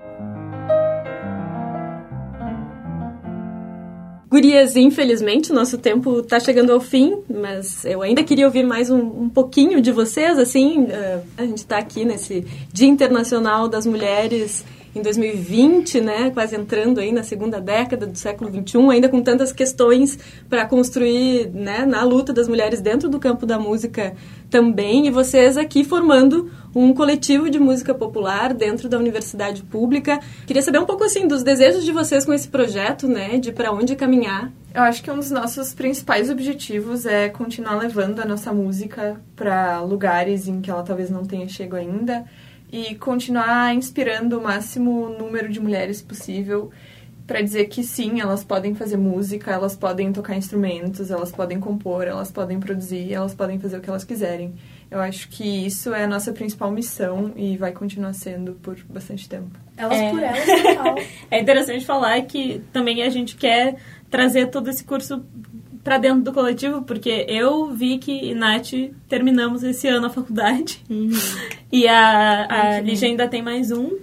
Gurias, 4.28 4.76
infelizmente, 4.76 5.52
nosso 5.52 5.78
tempo 5.78 6.20
está 6.20 6.38
chegando 6.38 6.70
ao 6.70 6.80
fim, 6.80 7.18
mas 7.28 7.84
eu 7.84 8.02
ainda 8.02 8.22
queria 8.22 8.44
ouvir 8.44 8.64
mais 8.64 8.90
um, 8.90 9.22
um 9.22 9.28
pouquinho 9.28 9.80
de 9.80 9.90
vocês, 9.90 10.38
assim, 10.38 10.82
uh, 10.82 11.22
a 11.36 11.42
gente 11.46 11.58
está 11.58 11.78
aqui 11.78 12.04
nesse 12.04 12.44
Dia 12.72 12.86
Internacional 12.86 13.68
das 13.68 13.86
Mulheres 13.86 14.64
em 14.94 15.02
2020, 15.02 16.00
né, 16.00 16.30
quase 16.30 16.56
entrando 16.56 16.98
aí 16.98 17.12
na 17.12 17.22
segunda 17.22 17.60
década 17.60 18.06
do 18.06 18.18
século 18.18 18.50
21, 18.50 18.90
ainda 18.90 19.08
com 19.08 19.22
tantas 19.22 19.52
questões 19.52 20.18
para 20.48 20.66
construir, 20.66 21.48
né, 21.54 21.86
na 21.86 22.02
luta 22.02 22.32
das 22.32 22.48
mulheres 22.48 22.80
dentro 22.80 23.08
do 23.08 23.18
campo 23.18 23.46
da 23.46 23.58
música 23.58 24.14
também, 24.50 25.06
e 25.06 25.10
vocês 25.10 25.56
aqui 25.56 25.84
formando 25.84 26.50
um 26.74 26.92
coletivo 26.92 27.48
de 27.48 27.58
música 27.58 27.94
popular 27.94 28.52
dentro 28.52 28.88
da 28.88 28.98
universidade 28.98 29.62
pública. 29.62 30.18
Queria 30.46 30.62
saber 30.62 30.78
um 30.78 30.86
pouco 30.86 31.04
assim 31.04 31.26
dos 31.26 31.42
desejos 31.42 31.84
de 31.84 31.92
vocês 31.92 32.24
com 32.24 32.32
esse 32.32 32.48
projeto, 32.48 33.06
né, 33.06 33.38
de 33.38 33.52
para 33.52 33.72
onde 33.72 33.94
caminhar. 33.94 34.52
Eu 34.74 34.82
acho 34.82 35.02
que 35.02 35.10
um 35.10 35.16
dos 35.16 35.30
nossos 35.30 35.74
principais 35.74 36.30
objetivos 36.30 37.04
é 37.06 37.28
continuar 37.28 37.76
levando 37.76 38.20
a 38.20 38.24
nossa 38.24 38.52
música 38.52 39.20
para 39.34 39.80
lugares 39.80 40.46
em 40.46 40.60
que 40.60 40.70
ela 40.70 40.82
talvez 40.82 41.10
não 41.10 41.24
tenha 41.24 41.48
chego 41.48 41.74
ainda 41.74 42.24
e 42.72 42.94
continuar 42.94 43.74
inspirando 43.74 44.38
o 44.38 44.42
máximo 44.42 45.08
número 45.08 45.48
de 45.48 45.60
mulheres 45.60 46.00
possível 46.00 46.70
para 47.26 47.42
dizer 47.42 47.66
que 47.66 47.84
sim, 47.84 48.20
elas 48.20 48.42
podem 48.42 48.74
fazer 48.74 48.96
música, 48.96 49.52
elas 49.52 49.76
podem 49.76 50.12
tocar 50.12 50.36
instrumentos, 50.36 51.12
elas 51.12 51.30
podem 51.30 51.60
compor, 51.60 52.04
elas 52.04 52.28
podem 52.32 52.58
produzir, 52.58 53.12
elas 53.12 53.34
podem 53.34 53.56
fazer 53.56 53.78
o 53.78 53.80
que 53.80 53.88
elas 53.88 54.02
quiserem. 54.02 54.52
Eu 54.90 54.98
acho 54.98 55.28
que 55.28 55.44
isso 55.44 55.94
é 55.94 56.02
a 56.02 56.08
nossa 56.08 56.32
principal 56.32 56.72
missão 56.72 57.32
e 57.36 57.56
vai 57.56 57.70
continuar 57.70 58.14
sendo 58.14 58.54
por 58.54 58.76
bastante 58.88 59.28
tempo. 59.28 59.56
Elas 59.76 59.96
É. 59.96 60.10
por 60.10 60.20
elas, 60.20 60.44
total. 60.62 60.96
É 61.30 61.40
interessante 61.40 61.86
falar 61.86 62.20
que 62.22 62.60
também 62.72 63.00
a 63.04 63.08
gente 63.08 63.36
quer 63.36 63.76
trazer 64.10 64.48
todo 64.48 64.68
esse 64.68 64.82
curso 64.82 65.24
para 65.82 65.98
dentro 65.98 66.22
do 66.22 66.32
coletivo, 66.32 66.82
porque 66.82 67.24
eu, 67.28 67.68
Vicky 67.68 68.30
e 68.30 68.34
Nath 68.34 68.72
terminamos 69.08 69.62
esse 69.62 69.88
ano 69.88 70.06
a 70.06 70.10
faculdade. 70.10 70.84
E 71.72 71.86
a, 71.88 72.76
a 72.76 72.80
Lígia 72.80 73.08
ainda 73.08 73.28
tem 73.28 73.42
mais 73.42 73.70
um. 73.70 73.96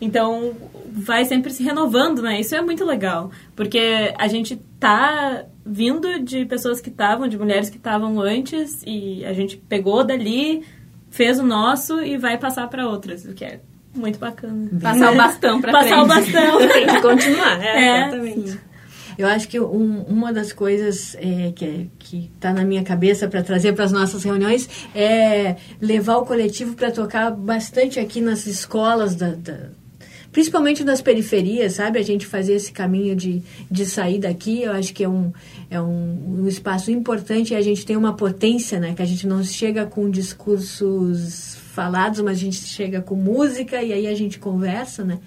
Então, 0.00 0.52
vai 0.92 1.24
sempre 1.24 1.50
se 1.50 1.62
renovando, 1.62 2.22
né? 2.22 2.38
Isso 2.38 2.54
é 2.54 2.60
muito 2.60 2.84
legal. 2.84 3.30
Porque 3.56 4.14
a 4.16 4.28
gente 4.28 4.56
tá 4.78 5.44
vindo 5.64 6.20
de 6.20 6.44
pessoas 6.44 6.80
que 6.80 6.90
estavam, 6.90 7.26
de 7.26 7.38
mulheres 7.38 7.70
que 7.70 7.78
estavam 7.78 8.20
antes, 8.20 8.82
e 8.86 9.24
a 9.24 9.32
gente 9.32 9.56
pegou 9.56 10.04
dali, 10.04 10.62
fez 11.10 11.38
o 11.40 11.42
nosso 11.42 12.02
e 12.02 12.16
vai 12.18 12.38
passar 12.38 12.68
para 12.68 12.86
outras, 12.86 13.24
o 13.24 13.32
que 13.32 13.44
é 13.44 13.60
muito 13.94 14.18
bacana. 14.18 14.68
Passar 14.80 15.12
o 15.12 15.16
bastão 15.16 15.60
para 15.60 15.72
Passar 15.72 16.02
o 16.02 16.06
bastão. 16.06 16.58
Tem 16.68 16.86
que 16.86 17.00
continuar, 17.00 17.64
é, 17.64 17.66
É, 17.66 18.02
exatamente. 18.02 18.60
Eu 19.18 19.26
acho 19.28 19.48
que 19.48 19.58
um- 19.60 20.02
uma 20.02 20.32
das 20.32 20.52
coisas 20.52 21.14
é, 21.16 21.52
que 21.54 21.64
é- 21.64 21.86
está 22.34 22.52
na 22.52 22.64
minha 22.64 22.82
cabeça 22.82 23.28
para 23.28 23.42
trazer 23.42 23.72
para 23.72 23.84
as 23.84 23.92
nossas 23.92 24.22
reuniões 24.24 24.68
é 24.94 25.56
levar 25.80 26.16
o 26.18 26.26
coletivo 26.26 26.74
para 26.74 26.90
tocar 26.90 27.30
bastante 27.30 27.98
aqui 28.00 28.20
nas 28.20 28.46
escolas, 28.46 29.14
da, 29.14 29.30
da- 29.30 29.68
principalmente 30.32 30.82
nas 30.82 31.00
periferias, 31.00 31.74
sabe? 31.74 31.98
A 31.98 32.02
gente 32.02 32.26
fazer 32.26 32.54
esse 32.54 32.72
caminho 32.72 33.14
de, 33.14 33.40
de 33.70 33.86
sair 33.86 34.18
daqui, 34.18 34.62
eu 34.62 34.72
acho 34.72 34.92
que 34.92 35.04
é 35.04 35.08
um, 35.08 35.32
é 35.70 35.80
um, 35.80 36.40
um 36.42 36.48
espaço 36.48 36.90
importante 36.90 37.52
e 37.52 37.56
a 37.56 37.62
gente 37.62 37.86
tem 37.86 37.96
uma 37.96 38.14
potência, 38.14 38.80
né? 38.80 38.94
Que 38.96 39.02
a 39.02 39.06
gente 39.06 39.28
não 39.28 39.44
chega 39.44 39.86
com 39.86 40.10
discursos 40.10 41.56
falados, 41.72 42.20
mas 42.20 42.38
a 42.38 42.40
gente 42.40 42.56
chega 42.56 43.00
com 43.00 43.14
música 43.14 43.82
e 43.82 43.92
aí 43.92 44.06
a 44.06 44.14
gente 44.14 44.38
conversa, 44.38 45.04
né? 45.04 45.18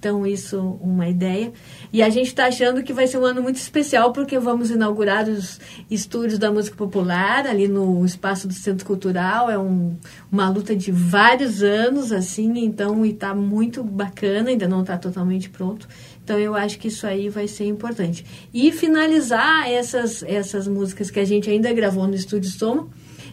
Então, 0.00 0.26
isso 0.26 0.78
uma 0.80 1.06
ideia. 1.10 1.52
E 1.92 2.02
a 2.02 2.08
gente 2.08 2.28
está 2.28 2.46
achando 2.46 2.82
que 2.82 2.90
vai 2.90 3.06
ser 3.06 3.18
um 3.18 3.24
ano 3.26 3.42
muito 3.42 3.56
especial, 3.56 4.14
porque 4.14 4.38
vamos 4.38 4.70
inaugurar 4.70 5.28
os 5.28 5.60
estúdios 5.90 6.38
da 6.38 6.50
música 6.50 6.74
popular 6.74 7.46
ali 7.46 7.68
no 7.68 8.02
espaço 8.02 8.48
do 8.48 8.54
Centro 8.54 8.86
Cultural. 8.86 9.50
É 9.50 9.58
um, 9.58 9.94
uma 10.32 10.48
luta 10.48 10.74
de 10.74 10.90
vários 10.90 11.62
anos, 11.62 12.12
assim, 12.12 12.50
então, 12.64 13.04
e 13.04 13.10
está 13.10 13.34
muito 13.34 13.84
bacana, 13.84 14.48
ainda 14.48 14.66
não 14.66 14.80
está 14.80 14.96
totalmente 14.96 15.50
pronto. 15.50 15.86
Então, 16.24 16.38
eu 16.38 16.54
acho 16.54 16.78
que 16.78 16.88
isso 16.88 17.06
aí 17.06 17.28
vai 17.28 17.46
ser 17.46 17.66
importante. 17.66 18.24
E 18.54 18.72
finalizar 18.72 19.70
essas, 19.70 20.22
essas 20.22 20.66
músicas 20.66 21.10
que 21.10 21.20
a 21.20 21.26
gente 21.26 21.50
ainda 21.50 21.70
gravou 21.74 22.06
no 22.06 22.14
Estúdio 22.14 22.50
Soma 22.50 22.88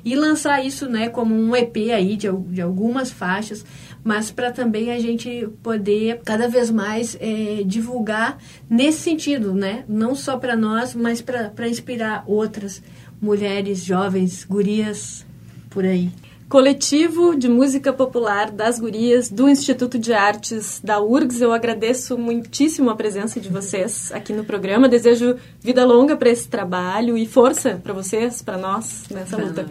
e 0.07 0.15
lançar 0.15 0.65
isso 0.65 0.87
né, 0.87 1.09
como 1.09 1.35
um 1.35 1.53
EP 1.53 1.75
aí 1.93 2.15
de, 2.15 2.31
de 2.31 2.61
algumas 2.61 3.11
faixas, 3.11 3.65
mas 4.05 4.31
para 4.31 4.53
também 4.53 4.89
a 4.89 4.99
gente 4.99 5.49
poder 5.61 6.21
cada 6.23 6.47
vez 6.47 6.71
mais 6.71 7.17
eh, 7.19 7.61
divulgar 7.65 8.37
nesse 8.69 8.99
sentido, 8.99 9.53
né? 9.53 9.83
Não 9.85 10.15
só 10.15 10.37
para 10.37 10.55
nós, 10.55 10.95
mas 10.95 11.21
para 11.21 11.67
inspirar 11.67 12.23
outras 12.25 12.81
mulheres, 13.19 13.83
jovens, 13.83 14.45
gurias 14.45 15.25
por 15.69 15.83
aí. 15.83 16.09
Coletivo 16.49 17.35
de 17.35 17.49
música 17.49 17.91
popular 17.91 18.51
das 18.51 18.79
gurias 18.79 19.29
do 19.29 19.49
Instituto 19.49 19.99
de 19.99 20.13
Artes 20.13 20.79
da 20.83 21.01
URGS. 21.01 21.41
Eu 21.41 21.51
agradeço 21.51 22.17
muitíssimo 22.17 22.89
a 22.89 22.95
presença 22.95 23.39
de 23.39 23.49
vocês 23.49 24.11
aqui 24.13 24.31
no 24.31 24.45
programa. 24.45 24.87
Desejo 24.87 25.35
vida 25.59 25.85
longa 25.85 26.15
para 26.15 26.29
esse 26.29 26.47
trabalho 26.47 27.17
e 27.17 27.25
força 27.25 27.79
para 27.83 27.93
vocês, 27.93 28.41
para 28.41 28.57
nós 28.57 29.05
nessa 29.11 29.37
luta. 29.37 29.65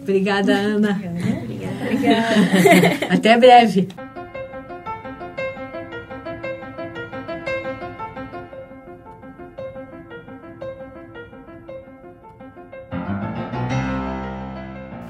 Obrigada, 0.00 0.54
Ana. 0.54 1.00
Obrigada. 1.82 3.06
Até 3.14 3.36
breve. 3.36 3.88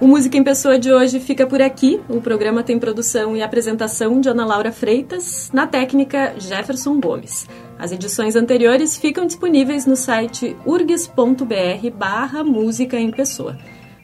O 0.01 0.07
Música 0.07 0.39
em 0.39 0.45
Pessoa 0.45 0.79
de 0.79 0.93
hoje 0.93 1.19
fica 1.19 1.45
por 1.45 1.61
aqui. 1.61 2.01
O 2.09 2.21
programa 2.21 2.63
tem 2.63 2.79
produção 2.79 3.37
e 3.37 3.43
apresentação 3.43 4.21
de 4.21 4.29
Ana 4.29 4.47
Laura 4.47 4.71
Freitas, 4.71 5.51
na 5.53 5.67
técnica 5.67 6.35
Jefferson 6.39 7.01
Gomes. 7.01 7.49
As 7.77 7.91
edições 7.91 8.37
anteriores 8.37 8.97
ficam 8.97 9.27
disponíveis 9.27 9.87
no 9.87 9.97
site 9.97 10.57
urgs.br 10.65 11.91
barra 11.97 12.45
Música 12.45 12.97
em 12.97 13.11
Pessoa. 13.11 13.59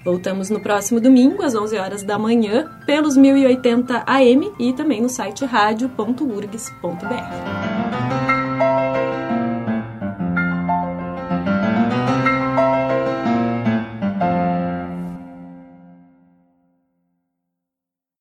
Voltamos 0.05 0.51
no 0.51 0.61
próximo 0.61 1.01
domingo, 1.01 1.45
às 1.45 1.55
11 1.55 1.79
horas 1.79 2.03
da 2.03 2.19
manhã, 2.19 2.69
pelos 2.85 3.17
1080 3.17 4.03
AM 4.05 4.53
e 4.59 4.73
também 4.73 5.01
no 5.01 5.09
site 5.09 5.45
rádio.urgs.br. 5.45 8.24